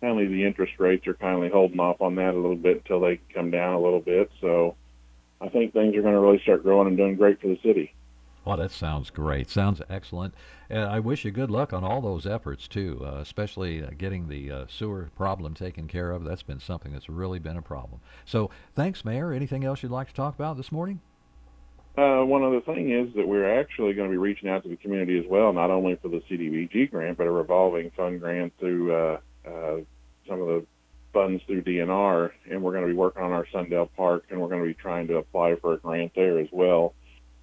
[0.00, 3.20] kindly the interest rates are kindly holding off on that a little bit until they
[3.34, 4.30] come down a little bit.
[4.40, 4.76] So
[5.42, 7.92] I think things are going to really start growing and doing great for the city.
[8.44, 9.50] Well, that sounds great.
[9.50, 10.34] Sounds excellent.
[10.70, 14.28] And I wish you good luck on all those efforts, too, uh, especially uh, getting
[14.28, 16.24] the uh, sewer problem taken care of.
[16.24, 18.00] That's been something that's really been a problem.
[18.24, 19.32] So thanks, Mayor.
[19.32, 21.00] Anything else you'd like to talk about this morning?
[21.96, 24.76] Uh, one other thing is that we're actually going to be reaching out to the
[24.76, 28.94] community as well, not only for the CDBG grant, but a revolving fund grant through
[28.94, 29.76] uh, uh,
[30.26, 30.66] some of the
[31.12, 34.48] funds through DNR, and we're going to be working on our Sundale Park, and we're
[34.48, 36.94] going to be trying to apply for a grant there as well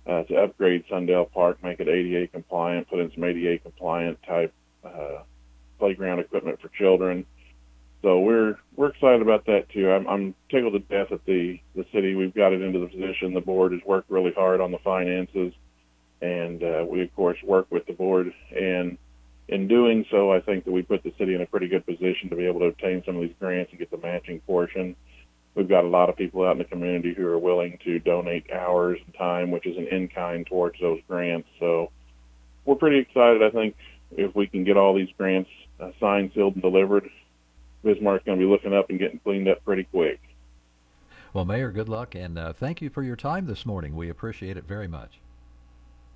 [0.07, 4.53] uh, to upgrade Sundale Park, make it ADA compliant, put in some ADA compliant type
[4.83, 5.19] uh,
[5.77, 7.25] playground equipment for children,
[8.01, 9.91] so we're we're excited about that too.
[9.91, 12.15] I'm, I'm tickled to death at the the city.
[12.15, 13.33] We've got it into the position.
[13.33, 15.53] The board has worked really hard on the finances,
[16.21, 18.33] and uh, we of course work with the board.
[18.55, 18.97] And
[19.49, 22.29] in doing so, I think that we put the city in a pretty good position
[22.29, 24.95] to be able to obtain some of these grants and get the matching portion.
[25.55, 28.51] We've got a lot of people out in the community who are willing to donate
[28.51, 31.47] hours and time, which is an in kind towards those grants.
[31.59, 31.91] So
[32.65, 33.41] we're pretty excited.
[33.41, 33.75] I think
[34.15, 37.09] if we can get all these grants uh, signed, sealed, and delivered,
[37.83, 40.19] Bismarck's going to be looking up and getting cleaned up pretty quick.
[41.33, 43.95] Well, Mayor, good luck, and uh, thank you for your time this morning.
[43.95, 45.19] We appreciate it very much.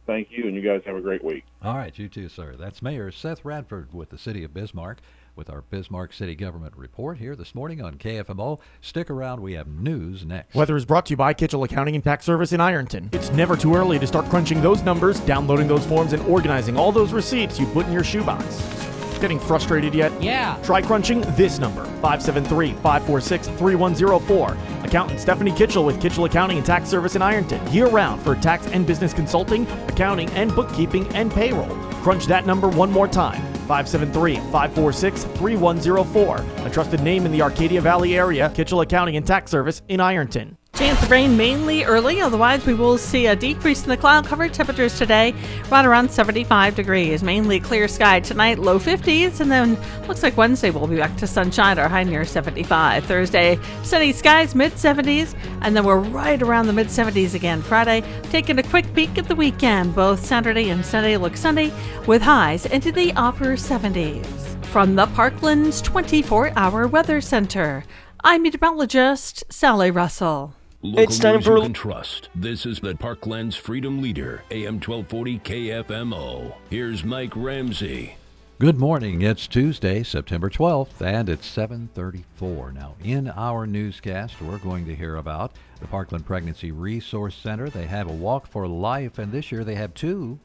[0.06, 1.46] Thank you, and you guys have a great week.
[1.62, 2.56] All right, you too, sir.
[2.58, 5.00] That's Mayor Seth Radford with the City of Bismarck
[5.36, 8.60] with our Bismarck City Government Report here this morning on KFMO.
[8.82, 10.56] Stick around, we have news next.
[10.56, 13.10] Weather is brought to you by Kitchell Accounting and Tax Service in Ironton.
[13.14, 16.92] It's never too early to start crunching those numbers, downloading those forms, and organizing all
[16.92, 18.93] those receipts you put in your shoebox.
[19.24, 20.12] Getting frustrated yet?
[20.22, 20.60] Yeah.
[20.64, 24.58] Try crunching this number 573 546 3104.
[24.84, 27.66] Accountant Stephanie Kitchell with Kitchell Accounting and Tax Service in Ironton.
[27.72, 31.74] Year round for tax and business consulting, accounting, and bookkeeping and payroll.
[32.04, 36.66] Crunch that number one more time 573 546 3104.
[36.66, 40.58] A trusted name in the Arcadia Valley area, Kitchell Accounting and Tax Service in Ironton.
[40.76, 44.50] Chance of rain mainly early, otherwise, we will see a decrease in the cloud cover.
[44.50, 45.36] Temperatures today
[45.70, 47.22] right around 75 degrees.
[47.22, 51.28] Mainly clear sky tonight, low 50s, and then looks like Wednesday we'll be back to
[51.28, 53.06] sunshine, our high near 75.
[53.06, 57.62] Thursday, sunny skies, mid 70s, and then we're right around the mid 70s again.
[57.62, 59.94] Friday, taking a quick peek at the weekend.
[59.94, 61.72] Both Saturday and Sunday look sunny
[62.08, 64.26] with highs into the upper 70s.
[64.66, 67.84] From the Parklands 24 Hour Weather Center,
[68.24, 70.56] I'm meteorologist Sally Russell.
[70.86, 72.28] Local It's time news for- you can trust.
[72.36, 76.56] This is the Parklands Freedom Leader, AM 1240 KFMO.
[76.70, 78.18] Here's Mike Ramsey.
[78.60, 79.22] Good morning.
[79.22, 82.74] It's Tuesday, September 12th, and it's 7:34.
[82.74, 87.70] Now, in our newscast, we're going to hear about the Parkland Pregnancy Resource Center.
[87.70, 90.38] They have a walk for life, and this year they have two.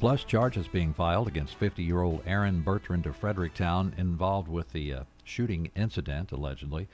[0.00, 5.70] Plus, charges being filed against 50-year-old Aaron Bertrand of Fredericktown involved with the uh, shooting
[5.76, 6.88] incident, allegedly,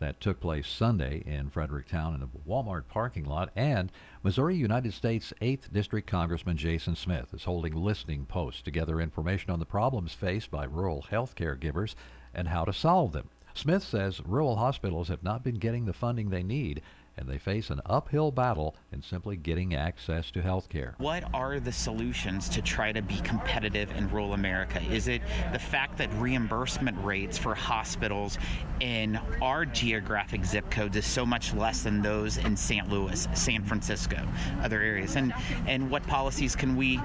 [0.00, 3.50] that took place Sunday in Fredericktown in a Walmart parking lot.
[3.54, 9.00] And Missouri United States 8th District Congressman Jason Smith is holding listening posts to gather
[9.00, 11.94] information on the problems faced by rural health care givers
[12.34, 13.28] and how to solve them.
[13.54, 16.80] Smith says rural hospitals have not been getting the funding they need,
[17.20, 20.94] and they face an uphill battle in simply getting access to health care.
[20.98, 24.82] What are the solutions to try to be competitive in rural America?
[24.90, 25.20] Is it
[25.52, 28.38] the fact that reimbursement rates for hospitals
[28.80, 32.88] in our geographic zip codes is so much less than those in St.
[32.88, 34.26] Louis, San Francisco,
[34.62, 35.16] other areas?
[35.16, 35.34] And
[35.66, 36.98] and what policies can we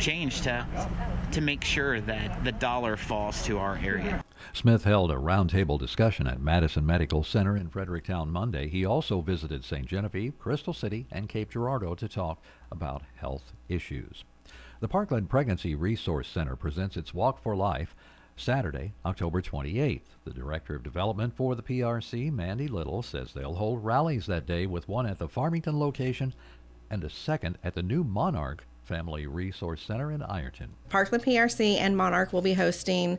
[0.00, 0.66] change to
[1.32, 4.24] to make sure that the dollar falls to our area?
[4.52, 8.68] Smith held a roundtable discussion at Madison Medical Center in Fredericktown Monday.
[8.68, 9.86] He also visited St.
[9.86, 14.24] Genevieve, Crystal City, and Cape Girardeau to talk about health issues.
[14.80, 17.94] The Parkland Pregnancy Resource Center presents its Walk for Life
[18.36, 20.02] Saturday, October 28th.
[20.24, 24.66] The Director of Development for the PRC, Mandy Little, says they'll hold rallies that day
[24.66, 26.34] with one at the Farmington location
[26.90, 30.70] and a second at the new Monarch Family Resource Center in Ironton.
[30.88, 33.18] Parkland PRC and Monarch will be hosting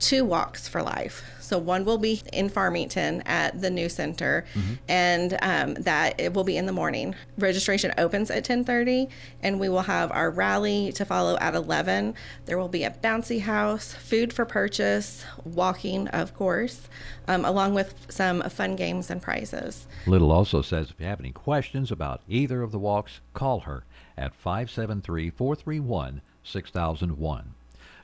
[0.00, 1.22] two walks for life.
[1.40, 4.44] So one will be in Farmington at the new center,
[4.88, 7.16] and um, that it will be in the morning.
[7.38, 9.08] Registration opens at 10:30,
[9.42, 12.14] and we will have our rally to follow at 11.
[12.46, 16.88] There will be a bouncy house, food for purchase, walking, of course,
[17.26, 19.88] um, along with some fun games and prizes.
[20.06, 23.84] Little also says if you have any questions about either of the walks, call her
[24.16, 27.54] at 573 431 6001.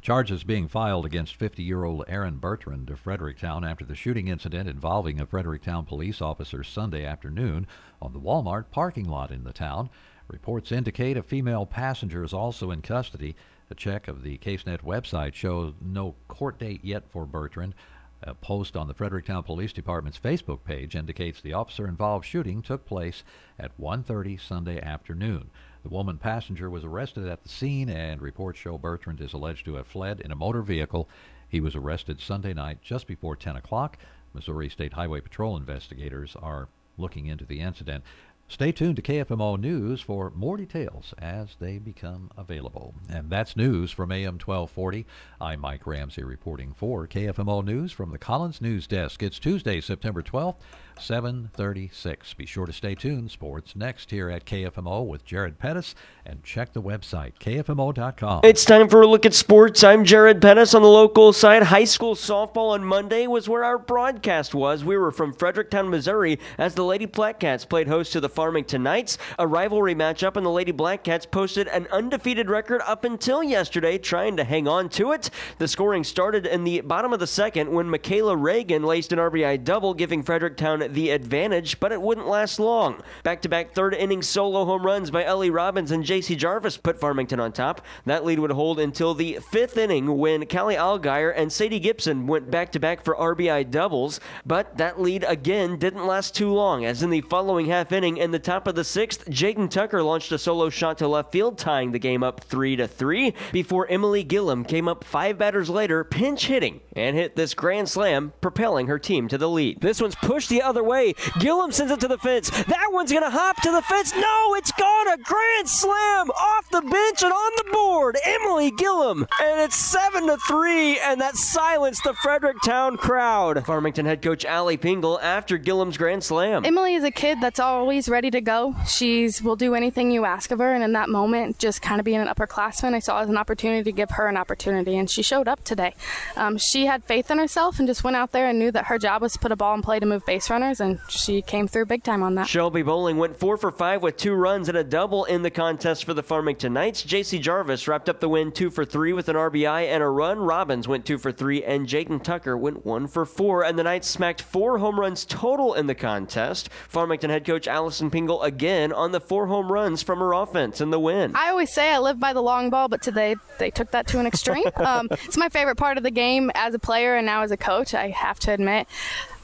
[0.06, 4.68] Charges being filed against 50 year old Aaron Bertrand of Fredericktown after the shooting incident
[4.68, 7.66] involving a Fredericktown police officer Sunday afternoon
[8.00, 9.90] on the Walmart parking lot in the town.
[10.28, 13.34] Reports indicate a female passenger is also in custody.
[13.68, 17.74] A check of the CaseNet website shows no court date yet for Bertrand.
[18.22, 23.24] A post on the Fredericktown Police Department's Facebook page indicates the officer-involved shooting took place
[23.58, 25.50] at 1:30 Sunday afternoon.
[25.86, 29.76] The woman passenger was arrested at the scene, and reports show Bertrand is alleged to
[29.76, 31.08] have fled in a motor vehicle.
[31.48, 33.96] He was arrested Sunday night just before 10 o'clock.
[34.34, 36.66] Missouri State Highway Patrol investigators are
[36.98, 38.02] looking into the incident.
[38.48, 42.92] Stay tuned to KFMO News for more details as they become available.
[43.08, 45.06] And that's news from AM 1240.
[45.40, 49.22] I'm Mike Ramsey reporting for KFMO News from the Collins News Desk.
[49.22, 50.56] It's Tuesday, September 12th,
[50.98, 52.34] 736.
[52.34, 53.30] Be sure to stay tuned.
[53.30, 55.94] Sports next here at KFMO with Jared Pettis.
[56.24, 58.40] And check the website, kfmo.com.
[58.42, 59.84] It's time for a look at sports.
[59.84, 61.64] I'm Jared Pettis on the local side.
[61.64, 64.84] High school softball on Monday was where our broadcast was.
[64.84, 68.82] We were from Fredericktown, Missouri, as the Lady Black Cats played host to the Farmington
[68.82, 69.18] Knights.
[69.38, 73.98] A rivalry matchup, and the Lady Black Cats posted an undefeated record up until yesterday,
[73.98, 75.30] trying to hang on to it.
[75.58, 79.62] The scoring started in the bottom of the second when Michaela Reagan laced an RBI
[79.62, 83.02] double, giving Fredericktown the advantage, but it wouldn't last long.
[83.22, 87.00] Back to back third inning solo home runs by Ellie Robbins and JC Jarvis put
[87.00, 87.80] Farmington on top.
[88.04, 92.50] That lead would hold until the fifth inning when Callie Algier and Sadie Gibson went
[92.50, 97.02] back to back for RBI doubles, but that lead again didn't last too long, as
[97.02, 100.38] in the following half inning, in the top of the sixth, Jaden Tucker launched a
[100.38, 104.64] solo shot to left field, tying the game up 3 to 3 before Emily Gillum
[104.64, 109.28] came up five batters later, pinch hitting, and hit this grand slam, propelling her team
[109.28, 109.80] to the lead.
[109.80, 111.14] This one's pushed the other way.
[111.38, 112.50] Gillum sends it to the fence.
[112.50, 114.14] That one's going to hop to the fence.
[114.14, 115.08] No, it's gone.
[115.08, 118.16] A grand slam off the bench and on the board.
[118.24, 119.26] Emily Gillum.
[119.40, 123.64] And it's 7 to 3, and that silenced the Fredericktown crowd.
[123.64, 126.64] Farmington head coach Allie Pingle after Gillum's grand slam.
[126.64, 128.74] Emily is a kid that's always ready to go.
[128.86, 132.04] She's will do anything you ask of her, and in that moment, just kind of
[132.04, 135.22] being an upperclassman, I saw as an opportunity to give her an opportunity, and she
[135.22, 135.94] showed up today.
[136.36, 138.98] Um, she had faith in herself and just went out there and knew that her
[138.98, 141.68] job was to put a ball in play to move base runners, and she came
[141.68, 142.48] through big time on that.
[142.48, 146.04] Shelby Bowling went four for five with two runs and a double in the contest
[146.04, 147.04] for the Farmington Knights.
[147.04, 150.38] JC Jarvis wrapped up the win two for three with an RBI and a run.
[150.38, 153.64] Robbins went two for three, and Jaden Tucker went one for four.
[153.64, 156.68] And the Knights smacked four home runs total in the contest.
[156.88, 160.90] Farmington head coach Allison Pingle again on the four home runs from her offense in
[160.90, 161.32] the win.
[161.34, 164.20] I always say I live by the long ball, but today they took that to
[164.20, 164.64] an extreme.
[164.76, 167.56] um, it's my favorite part of the game as a player and now as a
[167.56, 167.94] coach.
[167.94, 168.86] I have to admit,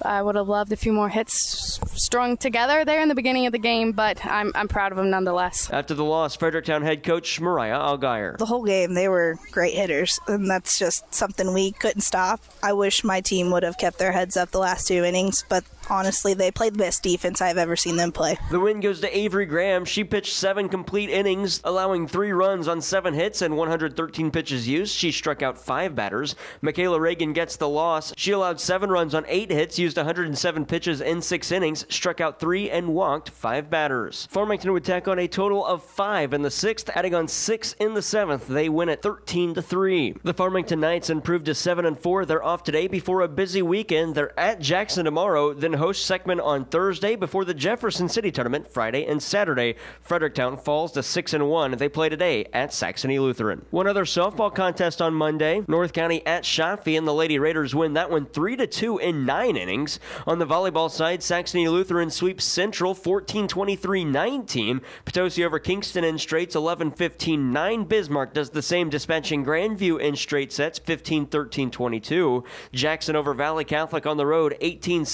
[0.04, 3.52] I would have loved a few more hits strung together there in the beginning of
[3.52, 5.70] the game, but I'm, I'm proud of them nonetheless.
[5.70, 8.36] After the loss, Fredericktown head coach Mariah Algeyer.
[8.38, 12.40] The whole game, they were great hitters, and that's just something we couldn't stop.
[12.62, 15.64] I wish my team would have kept their heads up the last two innings, but
[15.90, 18.38] honestly, they played the best defense I've ever seen them play.
[18.50, 19.84] The win goes to Avery Graham.
[19.84, 24.94] She pitched seven complete innings, allowing three runs on seven hits and 113 pitches used.
[24.94, 26.34] She struck out five batters.
[26.60, 28.12] Michaela Reagan gets the loss.
[28.16, 32.40] She allowed seven runs on eight hits, used 107 pitches in six innings, struck out
[32.40, 34.26] three, and walked five batters.
[34.30, 37.94] Farmington would tack on a total of five in the sixth, adding on six in
[37.94, 38.46] the seventh.
[38.46, 40.14] They win at 13 to three.
[40.22, 42.24] The Farmington Knights improved to seven and four.
[42.24, 44.14] They're off today before a busy weekend.
[44.14, 49.06] They're at Jackson tomorrow, then host Seckman on Thursday before the Jefferson City tournament Friday
[49.06, 49.76] and Saturday.
[50.00, 51.72] Fredericktown falls to six and one.
[51.72, 53.64] They play today at Saxony Lutheran.
[53.70, 55.62] One other softball contest on Monday.
[55.68, 59.24] North County at Chaffee, and the Lady Raiders win that one three to two in
[59.24, 60.00] nine innings.
[60.26, 64.80] On the volleyball side, Saxony Lutheran sweeps Central 14 23 19.
[65.04, 67.84] Potosi over Kingston in straights 11 15 9.
[67.84, 72.44] Bismarck does the same, dispatching Grandview in straight sets 15 13 22.
[72.72, 75.04] Jackson over Valley Catholic on the road 18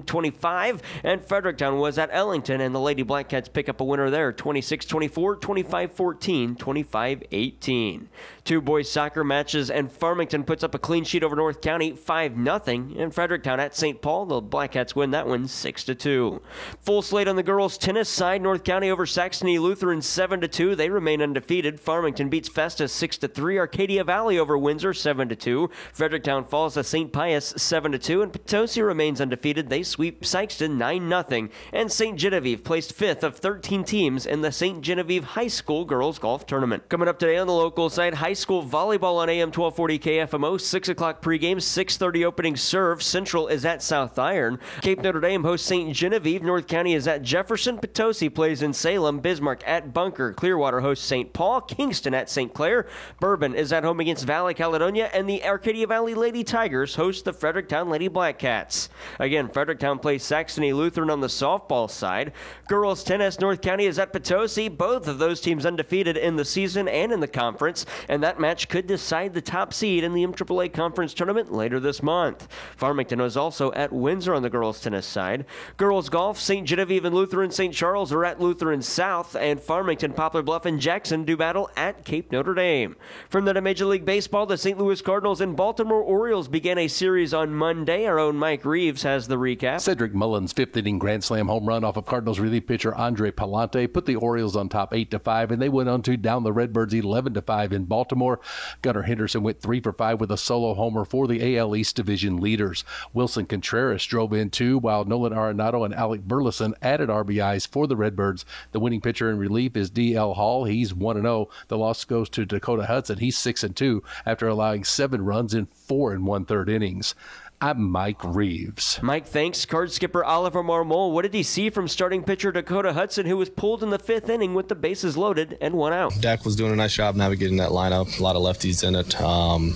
[0.00, 0.82] 16 25.
[1.04, 4.86] And Fredericktown was at Ellington, and the Lady Blackcats pick up a winner there 26
[4.86, 8.08] 24, 25 14, 25 18.
[8.44, 12.34] Two boys soccer matches, and Farmington puts up a clean sheet over North County 5
[12.34, 12.60] 0.
[12.98, 14.00] And Fredericktown at St.
[14.00, 16.42] Paul, the Blackcats win that one 6 2.
[16.80, 20.74] Full slate on the girls' tennis side North County over Saxony Lutheran 7 2.
[20.74, 21.78] They remain undefeated.
[21.78, 23.58] Farmington beats Festus 6 3.
[23.58, 25.70] Arcadia Valley over Windsor 7 2.
[25.92, 27.12] Fredericktown falls to St.
[27.12, 28.22] Pius 7 2.
[28.22, 29.68] And Potosi remains undefeated.
[29.68, 31.48] They sweep Sykeston 9 0.
[31.72, 32.18] And St.
[32.18, 34.80] Genevieve placed fifth of 13 teams in the St.
[34.80, 36.88] Genevieve High School Girls Golf Tournament.
[36.88, 40.88] Coming up today on the local side, high school volleyball on AM 1240 KFMO, 6
[40.88, 43.02] o'clock pregame, 6.30 opening serve.
[43.02, 44.58] Central is at South Iron.
[44.82, 45.94] Cape Notre Dame hosts St.
[45.94, 46.42] Genevieve.
[46.42, 47.78] North County is at Jefferson.
[47.78, 49.20] Potosi plays in Salem.
[49.20, 50.32] Bismarck at Bunker.
[50.32, 51.32] Clearwater hosts St.
[51.32, 51.60] Paul.
[51.60, 52.54] Kingston at St.
[52.54, 52.86] Clair.
[53.18, 55.10] Bourbon is at home against Valley Caledonia.
[55.12, 58.88] And the Arcadia Valley Lady Tigers host the Fredericktown Lady Blackcats.
[59.18, 59.48] Again,
[59.80, 62.32] Fredericktown plays Saxony Lutheran on the softball side.
[62.68, 64.68] Girls tennis, North County is at Potosi.
[64.68, 67.86] Both of those teams undefeated in the season and in the conference.
[68.06, 72.02] And that match could decide the top seed in the MAAA conference tournament later this
[72.02, 72.46] month.
[72.76, 75.46] Farmington is also at Windsor on the girls tennis side.
[75.78, 76.66] Girls golf, St.
[76.66, 77.72] Genevieve and Lutheran St.
[77.72, 82.30] Charles are at Lutheran South, and Farmington, Poplar Bluff, and Jackson do battle at Cape
[82.30, 82.96] Notre Dame.
[83.30, 84.78] From the Major League Baseball, the St.
[84.78, 88.04] Louis Cardinals and Baltimore Orioles began a series on Monday.
[88.04, 89.69] Our own Mike Reeves has the recap.
[89.78, 93.92] Cedric Mullins' fifth inning grand slam home run off of Cardinals relief pitcher Andre Pallante
[93.92, 96.52] put the Orioles on top eight to five, and they went on to down the
[96.52, 98.40] Redbirds eleven to five in Baltimore.
[98.82, 102.38] Gunnar Henderson went three for five with a solo homer for the AL East Division
[102.38, 102.84] leaders.
[103.14, 107.96] Willson Contreras drove in two, while Nolan Arenado and Alec Burleson added RBIs for the
[107.96, 108.44] Redbirds.
[108.72, 110.64] The winning pitcher in relief is DL Hall.
[110.64, 111.48] He's one and zero.
[111.68, 113.18] The loss goes to Dakota Hudson.
[113.18, 117.14] He's six and two after allowing seven runs in four and one third innings.
[117.62, 118.98] I'm Mike Reeves.
[119.02, 119.66] Mike, thanks.
[119.66, 121.12] Card skipper Oliver Marmol.
[121.12, 124.30] What did he see from starting pitcher Dakota Hudson, who was pulled in the fifth
[124.30, 126.14] inning with the bases loaded and one out?
[126.20, 128.18] Dak was doing a nice job navigating that lineup.
[128.18, 129.20] A lot of lefties in it.
[129.20, 129.74] Um,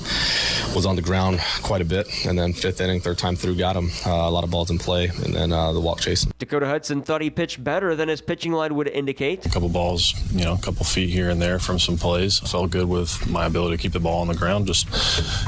[0.74, 3.76] was on the ground quite a bit, and then fifth inning, third time through, got
[3.76, 3.90] him.
[4.06, 6.26] Uh, a lot of balls in play, and then uh, the walk chase.
[6.38, 9.44] Dakota Hudson thought he pitched better than his pitching line would indicate.
[9.44, 12.40] A couple balls, you know, a couple feet here and there from some plays.
[12.42, 14.66] I felt good with my ability to keep the ball on the ground.
[14.66, 14.88] Just,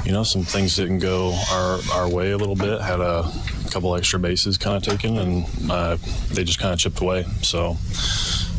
[0.04, 2.80] you know, some things didn't go our, our way a little bit.
[2.80, 3.30] Had a
[3.66, 5.96] a couple extra bases kind of taken, and uh,
[6.32, 7.24] they just kind of chipped away.
[7.42, 7.74] So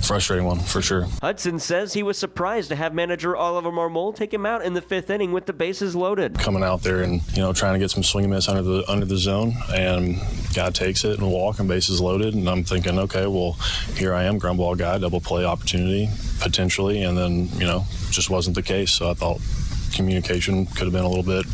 [0.03, 1.07] frustrating one for sure.
[1.21, 4.81] Hudson says he was surprised to have manager Oliver Marmol take him out in the
[4.81, 6.39] fifth inning with the bases loaded.
[6.39, 8.89] Coming out there and you know trying to get some swing and miss under the
[8.89, 10.17] under the zone, and
[10.53, 13.53] guy takes it and walk and bases loaded, and I'm thinking, okay, well
[13.95, 16.09] here I am, ground ball guy, double play opportunity
[16.39, 18.91] potentially, and then you know just wasn't the case.
[18.91, 19.41] So I thought
[19.93, 21.45] communication could have been a little bit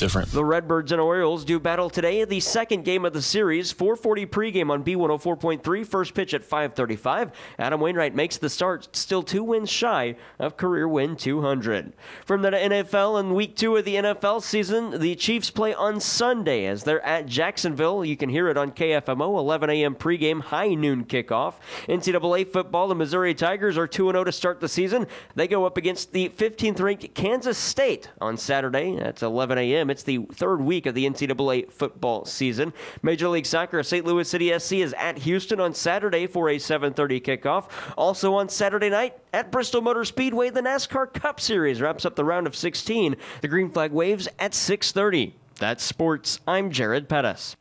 [0.00, 0.30] different.
[0.32, 3.70] The Redbirds and Orioles do battle today in the second game of the series.
[3.70, 5.86] 440 pregame on B104.3.
[5.86, 7.30] First pitch at 535.
[7.58, 11.92] Adam Wainwright makes the start, still two wins shy of career win 200.
[12.24, 16.64] From the NFL in week two of the NFL season, the Chiefs play on Sunday
[16.64, 18.02] as they're at Jacksonville.
[18.02, 19.94] You can hear it on KFMO, 11 a.m.
[19.94, 21.56] pregame, high noon kickoff.
[21.88, 25.06] NCAA football, the Missouri Tigers are 2 0 to start the season.
[25.34, 28.96] They go up against the 15th ranked Kansas State on Saturday.
[28.96, 29.89] That's 11 a.m.
[29.90, 32.72] It's the third week of the NCAA football season.
[33.02, 34.06] Major League Soccer, St.
[34.06, 37.68] Louis City SC is at Houston on Saturday for a 7:30 kickoff.
[37.96, 42.24] Also on Saturday night at Bristol Motor Speedway, the NASCAR Cup Series wraps up the
[42.24, 43.16] round of 16.
[43.40, 45.34] The Green Flag Waves at 6:30.
[45.58, 46.40] That's sports.
[46.46, 47.56] I'm Jared Pettis.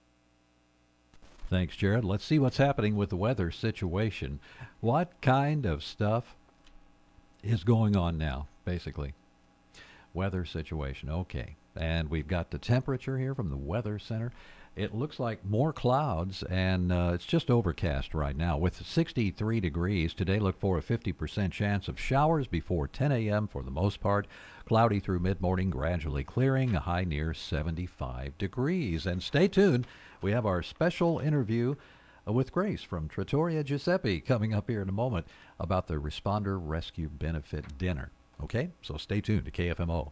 [1.49, 2.05] Thanks, Jared.
[2.05, 4.39] Let's see what's happening with the weather situation.
[4.81, 6.35] What kind of stuff
[7.43, 9.13] is going on now, basically?
[10.13, 11.09] Weather situation.
[11.09, 11.55] Okay.
[11.79, 14.31] And we've got the temperature here from the Weather Center.
[14.75, 20.13] It looks like more clouds, and uh, it's just overcast right now with 63 degrees.
[20.13, 23.47] Today, look for a 50% chance of showers before 10 a.m.
[23.47, 24.27] for the most part.
[24.65, 29.05] Cloudy through mid morning, gradually clearing, a high near 75 degrees.
[29.05, 29.87] And stay tuned.
[30.21, 31.75] We have our special interview
[32.27, 35.27] uh, with Grace from Trattoria Giuseppe coming up here in a moment
[35.59, 38.11] about the Responder Rescue Benefit Dinner.
[38.41, 40.11] Okay, so stay tuned to KFMO.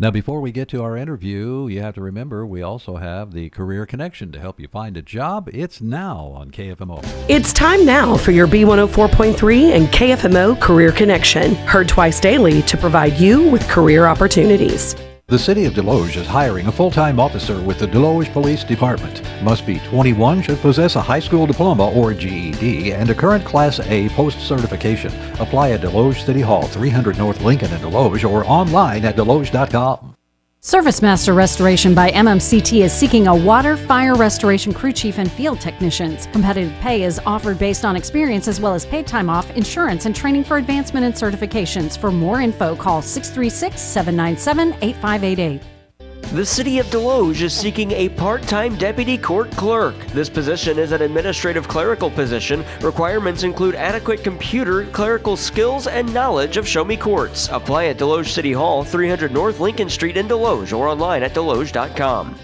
[0.00, 3.50] Now, before we get to our interview, you have to remember we also have the
[3.50, 5.50] Career Connection to help you find a job.
[5.52, 7.04] It's now on KFMO.
[7.28, 13.18] It's time now for your B104.3 and KFMO Career Connection, heard twice daily to provide
[13.18, 14.94] you with career opportunities.
[15.28, 19.20] The City of Desloge is hiring a full-time officer with the Desloge Police Department.
[19.42, 23.78] Must be 21, should possess a high school diploma or GED, and a current Class
[23.80, 25.12] A post certification.
[25.38, 30.07] Apply at Desloge City Hall, 300 North Lincoln in Desloge, or online at deloge.com.
[30.60, 35.60] Service Master Restoration by MMCT is seeking a water, fire restoration crew chief and field
[35.60, 36.26] technicians.
[36.26, 40.16] Competitive pay is offered based on experience as well as paid time off, insurance, and
[40.16, 41.96] training for advancement and certifications.
[41.96, 45.77] For more info, call 636 797 8588.
[46.20, 49.96] The City of Desloge is seeking a part time deputy court clerk.
[50.08, 52.66] This position is an administrative clerical position.
[52.82, 57.48] Requirements include adequate computer, clerical skills, and knowledge of Show Me Courts.
[57.48, 62.38] Apply at Desloge City Hall, 300 North Lincoln Street in Desloge, or online at deloge.com.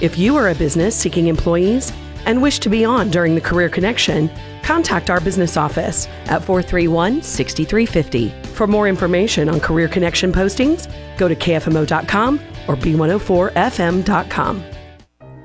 [0.00, 1.92] If you are a business seeking employees
[2.24, 4.30] and wish to be on during the Career Connection,
[4.62, 8.30] contact our business office at 431 6350.
[8.54, 14.64] For more information on Career Connection postings, go to kfmo.com or b104fm.com.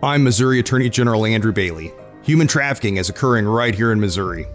[0.02, 1.92] I'm Missouri Attorney General Andrew Bailey.
[2.24, 4.46] Human trafficking is occurring right here in Missouri.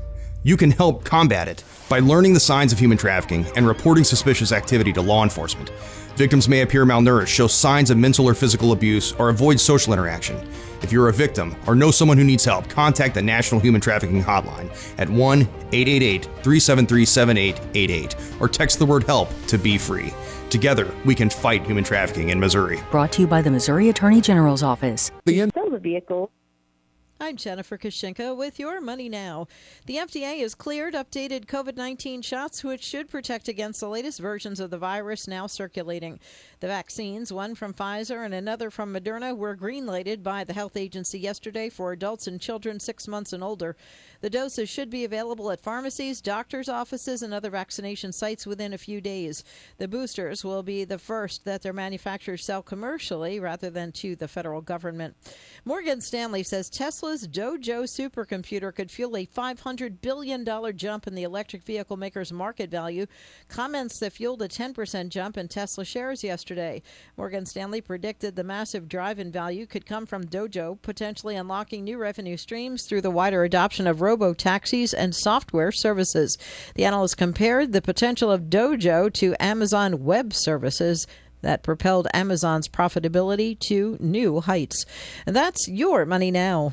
[0.43, 4.53] You can help combat it by learning the signs of human trafficking and reporting suspicious
[4.53, 5.71] activity to law enforcement.
[6.17, 10.37] Victims may appear malnourished, show signs of mental or physical abuse, or avoid social interaction.
[10.81, 14.23] If you're a victim or know someone who needs help, contact the National Human Trafficking
[14.23, 20.13] Hotline at 1 888 373 7888 or text the word HELP to be free.
[20.55, 22.81] Together, we can fight human trafficking in Missouri.
[22.93, 25.11] Brought to you by the Missouri Attorney General's Office.
[25.25, 25.51] The
[25.83, 26.31] vehicle.
[27.21, 29.47] I'm Jennifer Kushinka with your Money Now.
[29.87, 34.59] The FDA has cleared updated COVID 19 shots, which should protect against the latest versions
[34.59, 36.19] of the virus now circulating.
[36.59, 41.21] The vaccines, one from Pfizer and another from Moderna, were greenlighted by the health agency
[41.21, 43.77] yesterday for adults and children six months and older.
[44.21, 48.79] The doses should be available at pharmacies, doctors' offices, and other vaccination sites within a
[48.79, 49.45] few days.
[49.79, 54.29] The boosters will be the first that their manufacturers sell commercially rather than to the
[54.29, 55.17] federal government.
[55.65, 60.43] Morgan Stanley says Tesla Tesla's Dojo supercomputer could fuel a $500 billion
[60.75, 63.05] jump in the electric vehicle maker's market value.
[63.47, 66.81] Comments that fueled a 10% jump in Tesla shares yesterday.
[67.19, 71.99] Morgan Stanley predicted the massive drive in value could come from Dojo, potentially unlocking new
[71.99, 76.39] revenue streams through the wider adoption of robo taxis and software services.
[76.75, 81.07] The analyst compared the potential of Dojo to Amazon Web Services
[81.43, 84.87] that propelled Amazon's profitability to new heights.
[85.27, 86.73] And that's your money now.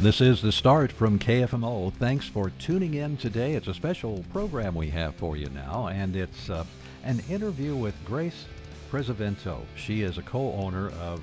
[0.00, 1.90] This is the start from KFMO.
[1.94, 3.54] Thanks for tuning in today.
[3.54, 6.66] It's a special program we have for you now, and it's uh,
[7.02, 8.44] an interview with Grace
[8.90, 9.62] Presavento.
[9.74, 11.22] She is a co-owner of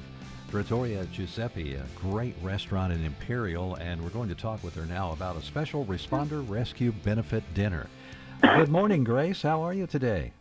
[0.49, 5.11] Trattoria Giuseppe, a great restaurant in Imperial, and we're going to talk with her now
[5.11, 7.85] about a special responder rescue benefit dinner.
[8.41, 9.43] Good morning, Grace.
[9.43, 10.31] How are you today?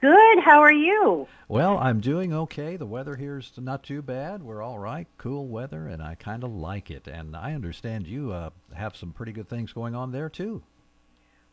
[0.00, 0.40] Good.
[0.40, 1.26] How are you?
[1.48, 2.76] Well, I'm doing okay.
[2.76, 4.42] The weather here's not too bad.
[4.42, 5.06] We're all right.
[5.16, 7.06] Cool weather, and I kind of like it.
[7.06, 10.62] And I understand you uh, have some pretty good things going on there too.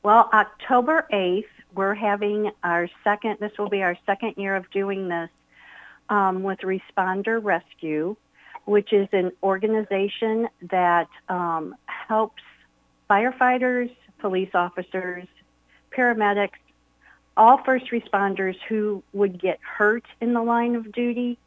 [0.03, 5.07] Well, October 8th, we're having our second, this will be our second year of doing
[5.07, 5.29] this
[6.09, 8.17] um, with Responder Rescue,
[8.65, 12.43] which is an organization that um, helps
[13.09, 15.25] firefighters, police officers,
[15.95, 16.59] paramedics,
[17.35, 21.37] all first responders who would get hurt in the line of duty.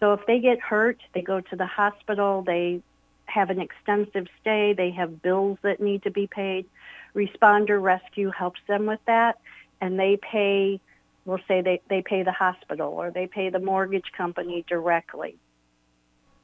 [0.00, 2.82] So if they get hurt, they go to the hospital, they
[3.26, 6.66] have an extensive stay, they have bills that need to be paid.
[7.14, 9.38] Responder Rescue helps them with that,
[9.80, 10.80] and they pay,
[11.24, 15.36] we'll say they, they pay the hospital or they pay the mortgage company directly.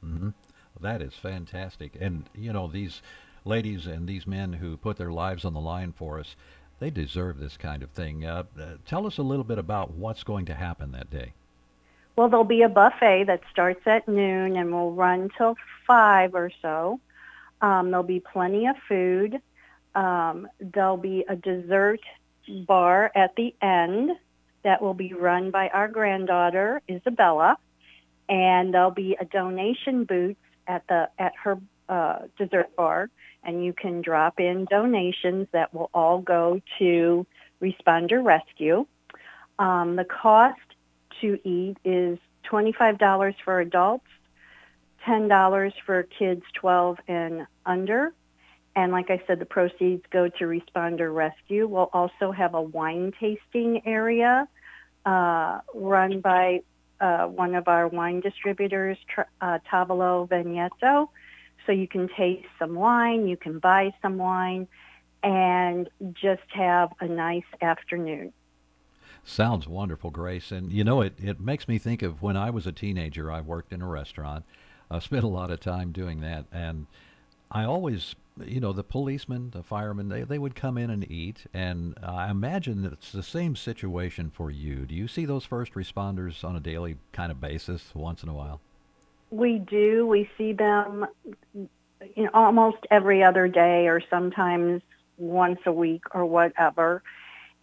[0.03, 0.29] Mm-hmm.
[0.81, 1.97] That is fantastic.
[1.99, 3.01] And, you know, these
[3.43, 6.35] ladies and these men who put their lives on the line for us,
[6.79, 8.25] they deserve this kind of thing.
[8.25, 11.33] Uh, uh, tell us a little bit about what's going to happen that day.
[12.15, 15.55] Well, there'll be a buffet that starts at noon and will run till
[15.87, 16.99] 5 or so.
[17.61, 19.41] Um, there'll be plenty of food.
[19.95, 22.01] Um, there'll be a dessert
[22.67, 24.11] bar at the end
[24.63, 27.57] that will be run by our granddaughter, Isabella.
[28.27, 31.57] And there'll be a donation booth at the at her
[31.87, 33.09] uh, dessert bar
[33.43, 37.25] and you can drop in donations that will all go to
[37.61, 38.85] Responder Rescue.
[39.57, 40.59] Um, the cost
[41.21, 42.17] to eat is
[42.49, 44.05] $25 for adults,
[45.07, 48.13] $10 for kids 12 and under.
[48.75, 51.67] And like I said, the proceeds go to Responder Rescue.
[51.67, 54.47] We'll also have a wine tasting area
[55.05, 56.61] uh, run by
[57.01, 58.97] uh, one of our wine distributors,
[59.41, 61.09] uh, Tavolo Veneto
[61.69, 64.67] so you can taste some wine, you can buy some wine,
[65.21, 68.33] and just have a nice afternoon.
[69.23, 70.51] Sounds wonderful, Grace.
[70.51, 73.41] And you know, it, it makes me think of when I was a teenager, I
[73.41, 74.45] worked in a restaurant.
[74.89, 76.45] I spent a lot of time doing that.
[76.51, 76.87] And
[77.51, 81.45] I always, you know, the policemen, the firemen, they, they would come in and eat.
[81.53, 84.87] And I imagine that it's the same situation for you.
[84.87, 88.33] Do you see those first responders on a daily kind of basis once in a
[88.33, 88.59] while?
[89.31, 90.07] We do.
[90.07, 91.07] We see them
[92.15, 94.81] you know, almost every other day or sometimes
[95.17, 97.03] once a week or whatever.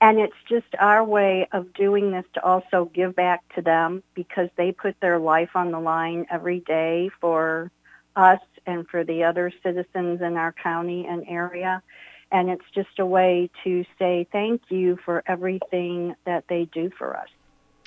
[0.00, 4.50] And it's just our way of doing this to also give back to them because
[4.56, 7.70] they put their life on the line every day for
[8.14, 11.82] us and for the other citizens in our county and area.
[12.30, 17.16] And it's just a way to say thank you for everything that they do for
[17.16, 17.28] us.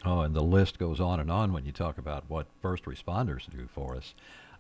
[0.05, 3.49] Oh, and the list goes on and on when you talk about what first responders
[3.49, 4.13] do for us.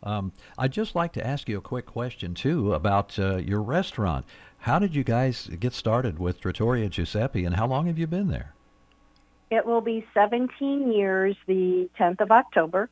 [0.03, 4.25] Um, I'd just like to ask you a quick question, too, about uh, your restaurant.
[4.59, 8.27] How did you guys get started with Trattoria Giuseppe, and how long have you been
[8.27, 8.53] there?
[9.49, 12.89] It will be 17 years the 10th of October.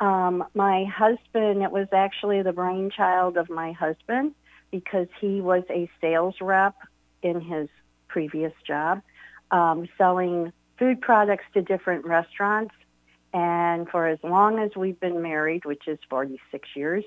[0.00, 4.34] Um, my husband, it was actually the brainchild of my husband
[4.70, 6.74] because he was a sales rep
[7.22, 7.68] in his
[8.08, 9.02] previous job,
[9.50, 12.74] um, selling food products to different restaurants.
[13.34, 17.04] And for as long as we've been married, which is 46 years,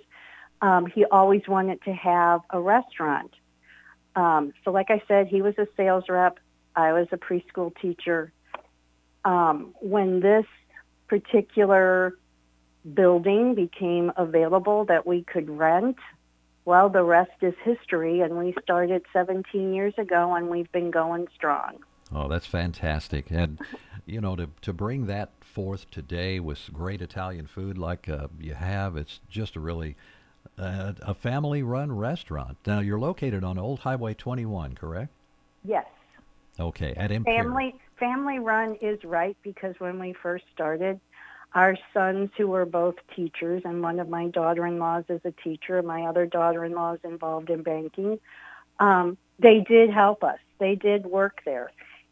[0.62, 3.32] um, he always wanted to have a restaurant.
[4.16, 6.38] Um, so like I said, he was a sales rep.
[6.76, 8.32] I was a preschool teacher.
[9.26, 10.46] Um, when this
[11.08, 12.18] particular
[12.94, 15.98] building became available that we could rent,
[16.66, 18.22] well, the rest is history.
[18.22, 21.80] And we started 17 years ago, and we've been going strong.
[22.14, 23.32] Oh, that's fantastic.
[23.32, 23.60] And,
[24.06, 28.54] you know, to, to bring that forth today with great Italian food like uh, you
[28.54, 29.96] have, it's just a really
[30.58, 32.58] uh, a family run restaurant.
[32.66, 35.12] Now, you're located on Old Highway 21, correct?
[35.64, 35.86] Yes.
[36.60, 37.44] Okay, at Imperial.
[37.44, 41.00] Family family run is right because when we first started,
[41.54, 45.88] our sons who were both teachers, and one of my daughter-in-laws is a teacher, and
[45.88, 48.20] my other daughter-in-law is involved in banking.
[48.80, 50.40] Um, they did help us.
[50.60, 51.72] They did work there,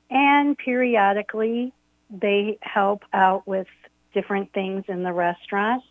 [0.10, 1.74] and periodically
[2.10, 3.68] they help out with
[4.14, 5.84] different things in the restaurant.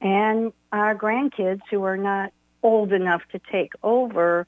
[0.00, 4.46] And our grandkids who are not old enough to take over,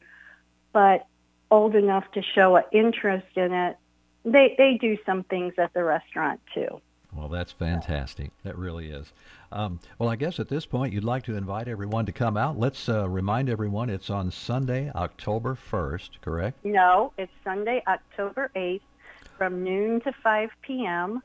[0.73, 1.07] but
[1.51, 3.77] old enough to show an interest in it,
[4.25, 6.81] they they do some things at the restaurant too.
[7.15, 8.31] Well, that's fantastic.
[8.45, 9.13] That really is.
[9.51, 12.59] Um, well, I guess at this point you'd like to invite everyone to come out.
[12.59, 16.63] Let's uh, remind everyone it's on Sunday, October 1st, correct?
[16.67, 18.83] No, it's Sunday, October 8th
[19.39, 21.23] from noon to 5 p.m.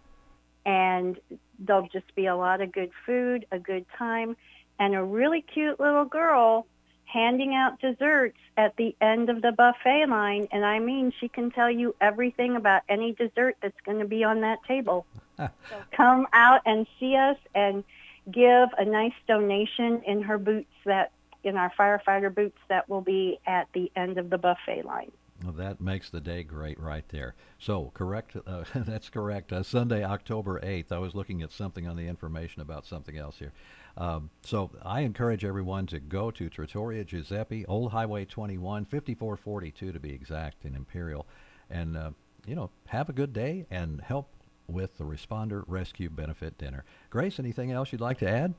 [0.65, 1.19] And
[1.59, 4.37] there'll just be a lot of good food, a good time,
[4.79, 6.65] and a really cute little girl
[7.05, 10.47] handing out desserts at the end of the buffet line.
[10.51, 14.23] And I mean, she can tell you everything about any dessert that's going to be
[14.23, 15.05] on that table.
[15.37, 15.49] so
[15.91, 17.83] come out and see us and
[18.31, 21.11] give a nice donation in her boots that
[21.43, 25.11] in our firefighter boots that will be at the end of the buffet line.
[25.51, 27.35] That makes the day great right there.
[27.59, 28.35] So, correct.
[28.47, 29.51] Uh, that's correct.
[29.51, 30.91] Uh, Sunday, October 8th.
[30.91, 33.51] I was looking at something on the information about something else here.
[33.97, 39.99] Um, so, I encourage everyone to go to Trattoria Giuseppe, Old Highway 21, 5442 to
[39.99, 41.25] be exact, in Imperial,
[41.69, 42.11] and, uh,
[42.45, 44.29] you know, have a good day and help
[44.67, 46.85] with the Responder Rescue Benefit Dinner.
[47.09, 48.53] Grace, anything else you'd like to add?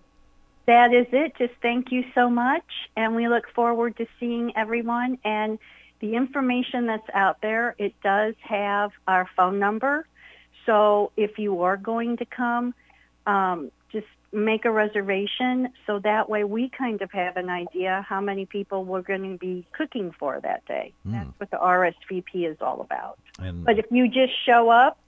[0.66, 1.34] That is it.
[1.36, 2.64] Just thank you so much.
[2.96, 5.18] And we look forward to seeing everyone.
[5.24, 5.58] And
[6.04, 10.06] the information that's out there, it does have our phone number.
[10.66, 12.74] So if you are going to come,
[13.26, 18.20] um, just make a reservation so that way we kind of have an idea how
[18.20, 20.92] many people we're going to be cooking for that day.
[21.04, 21.12] Hmm.
[21.12, 23.18] That's what the RSVP is all about.
[23.38, 24.98] And But if you just show up,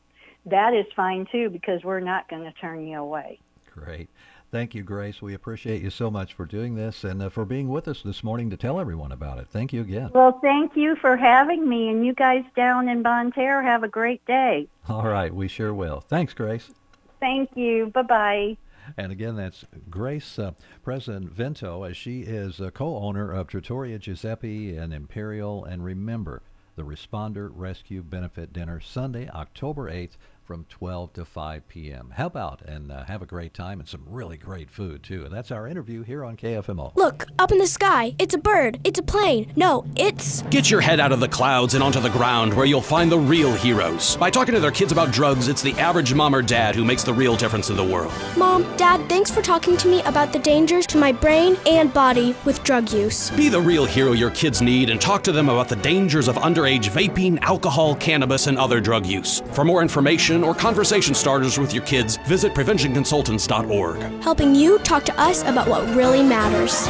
[0.46, 3.38] that is fine too because we're not going to turn you away.
[3.70, 4.08] Great.
[4.50, 5.20] Thank you, Grace.
[5.20, 8.22] We appreciate you so much for doing this and uh, for being with us this
[8.22, 9.48] morning to tell everyone about it.
[9.48, 10.10] Thank you again.
[10.14, 13.88] Well, thank you for having me, and you guys down in Bonne Terre have a
[13.88, 14.68] great day.
[14.88, 16.00] All right, we sure will.
[16.00, 16.70] Thanks, Grace.
[17.18, 17.90] Thank you.
[17.92, 18.56] Bye bye.
[18.96, 20.52] And again, that's Grace, uh,
[20.84, 25.64] President Vento, as she is a co-owner of Trattoria Giuseppe and Imperial.
[25.64, 26.42] And remember,
[26.76, 30.16] the Responder Rescue Benefit Dinner, Sunday, October 8th
[30.46, 32.12] from 12 to 5 p.m.
[32.14, 35.24] Help out and uh, have a great time and some really great food, too.
[35.24, 36.94] And that's our interview here on KFMO.
[36.94, 38.14] Look, up in the sky.
[38.18, 38.78] It's a bird.
[38.84, 39.52] It's a plane.
[39.56, 40.42] No, it's.
[40.42, 43.18] Get your head out of the clouds and onto the ground where you'll find the
[43.18, 44.16] real heroes.
[44.16, 47.02] By talking to their kids about drugs, it's the average mom or dad who makes
[47.02, 48.12] the real difference in the world.
[48.36, 52.36] Mom, Dad, thanks for talking to me about the dangers to my brain and body
[52.44, 53.30] with drug use.
[53.30, 56.36] Be the real hero your kids need and talk to them about the dangers of
[56.36, 59.42] underage vaping, alcohol, cannabis, and other drug use.
[59.52, 64.22] For more information or conversation starters with your kids, visit preventionconsultants.org.
[64.22, 66.86] Helping you talk to us about what really matters.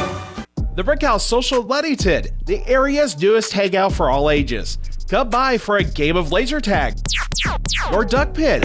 [0.75, 4.77] The Brickhouse Social Leadington, the area's newest hangout for all ages.
[5.07, 6.97] Come by for a game of laser tag
[7.91, 8.61] or duck pin.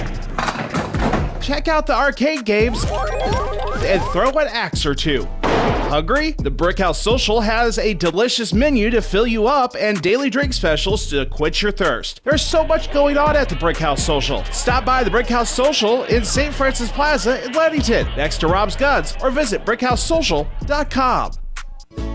[1.41, 5.27] Check out the arcade games and throw an axe or two.
[5.63, 6.33] Hungry?
[6.33, 11.09] The Brickhouse Social has a delicious menu to fill you up and daily drink specials
[11.11, 12.21] to quench your thirst.
[12.25, 14.43] There's so much going on at the Brickhouse Social.
[14.47, 16.55] Stop by the Brickhouse Social in St.
[16.55, 21.42] Francis Plaza in Leadington, next to Rob's Guns, or visit BrickHouseSocial.com.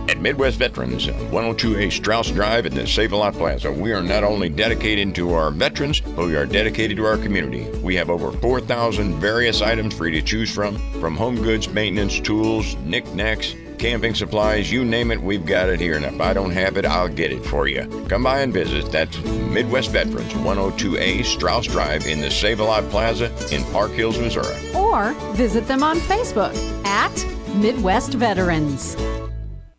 [0.10, 4.24] At Midwest Veterans, 102A Strauss Drive at the Save a Lot Plaza, we are not
[4.24, 7.68] only dedicated to our veterans, but we are dedicated to our community.
[7.80, 12.22] We have over 4,000 various items for you to choose from, from home goods, maintenance,
[12.22, 15.98] tools, knickknacks, camping supplies, you name it, we've got it here.
[15.98, 17.86] And if I don't have it, I'll get it for you.
[18.08, 18.90] Come by and visit.
[18.92, 24.18] That's Midwest Veterans, 102A Strauss Drive in the Save a Lot Plaza in Park Hills,
[24.18, 24.56] Missouri.
[24.74, 26.56] Or visit them on Facebook
[26.86, 27.14] at
[27.56, 28.96] Midwest Veterans.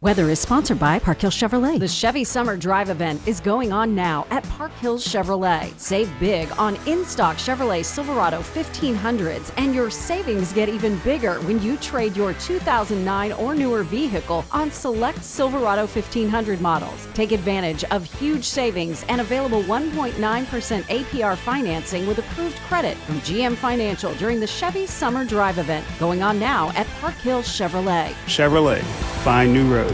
[0.01, 1.81] Weather is sponsored by Park Hills Chevrolet.
[1.81, 5.77] The Chevy Summer Drive event is going on now at Park Hills Chevrolet.
[5.77, 11.61] Save big on in stock Chevrolet Silverado 1500s, and your savings get even bigger when
[11.61, 17.09] you trade your 2009 or newer vehicle on select Silverado 1500 models.
[17.13, 23.57] Take advantage of huge savings and available 1.9% APR financing with approved credit from GM
[23.57, 28.13] Financial during the Chevy Summer Drive event going on now at Park Hills Chevrolet.
[28.27, 28.81] Chevrolet,
[29.25, 29.88] find new roads.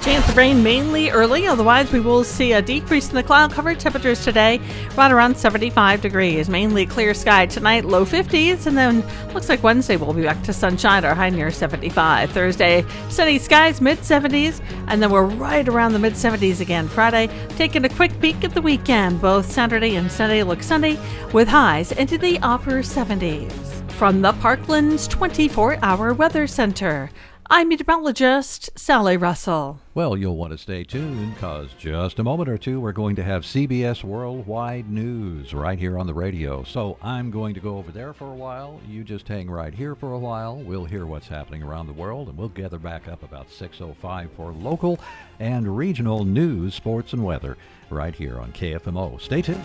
[0.00, 3.74] Chance of rain mainly early, otherwise, we will see a decrease in the cloud cover.
[3.74, 4.58] Temperatures today
[4.96, 6.48] right around 75 degrees.
[6.48, 9.04] Mainly clear sky tonight, low 50s, and then
[9.34, 12.30] looks like Wednesday we'll be back to sunshine, our high near 75.
[12.30, 16.88] Thursday, sunny skies, mid 70s, and then we're right around the mid 70s again.
[16.88, 19.20] Friday, taking a quick peek at the weekend.
[19.20, 20.98] Both Saturday and Sunday look sunny
[21.34, 23.52] with highs into the upper 70s.
[23.92, 27.10] From the Parklands 24 Hour Weather Center.
[27.52, 29.80] I'm meteorologist Sally Russell.
[29.92, 33.24] Well, you'll want to stay tuned because just a moment or two, we're going to
[33.24, 36.62] have CBS Worldwide News right here on the radio.
[36.62, 38.80] So I'm going to go over there for a while.
[38.88, 40.58] You just hang right here for a while.
[40.58, 44.52] We'll hear what's happening around the world, and we'll gather back up about 6.05 for
[44.52, 45.00] local
[45.40, 47.56] and regional news, sports, and weather
[47.90, 49.20] right here on KFMO.
[49.20, 49.64] Stay tuned.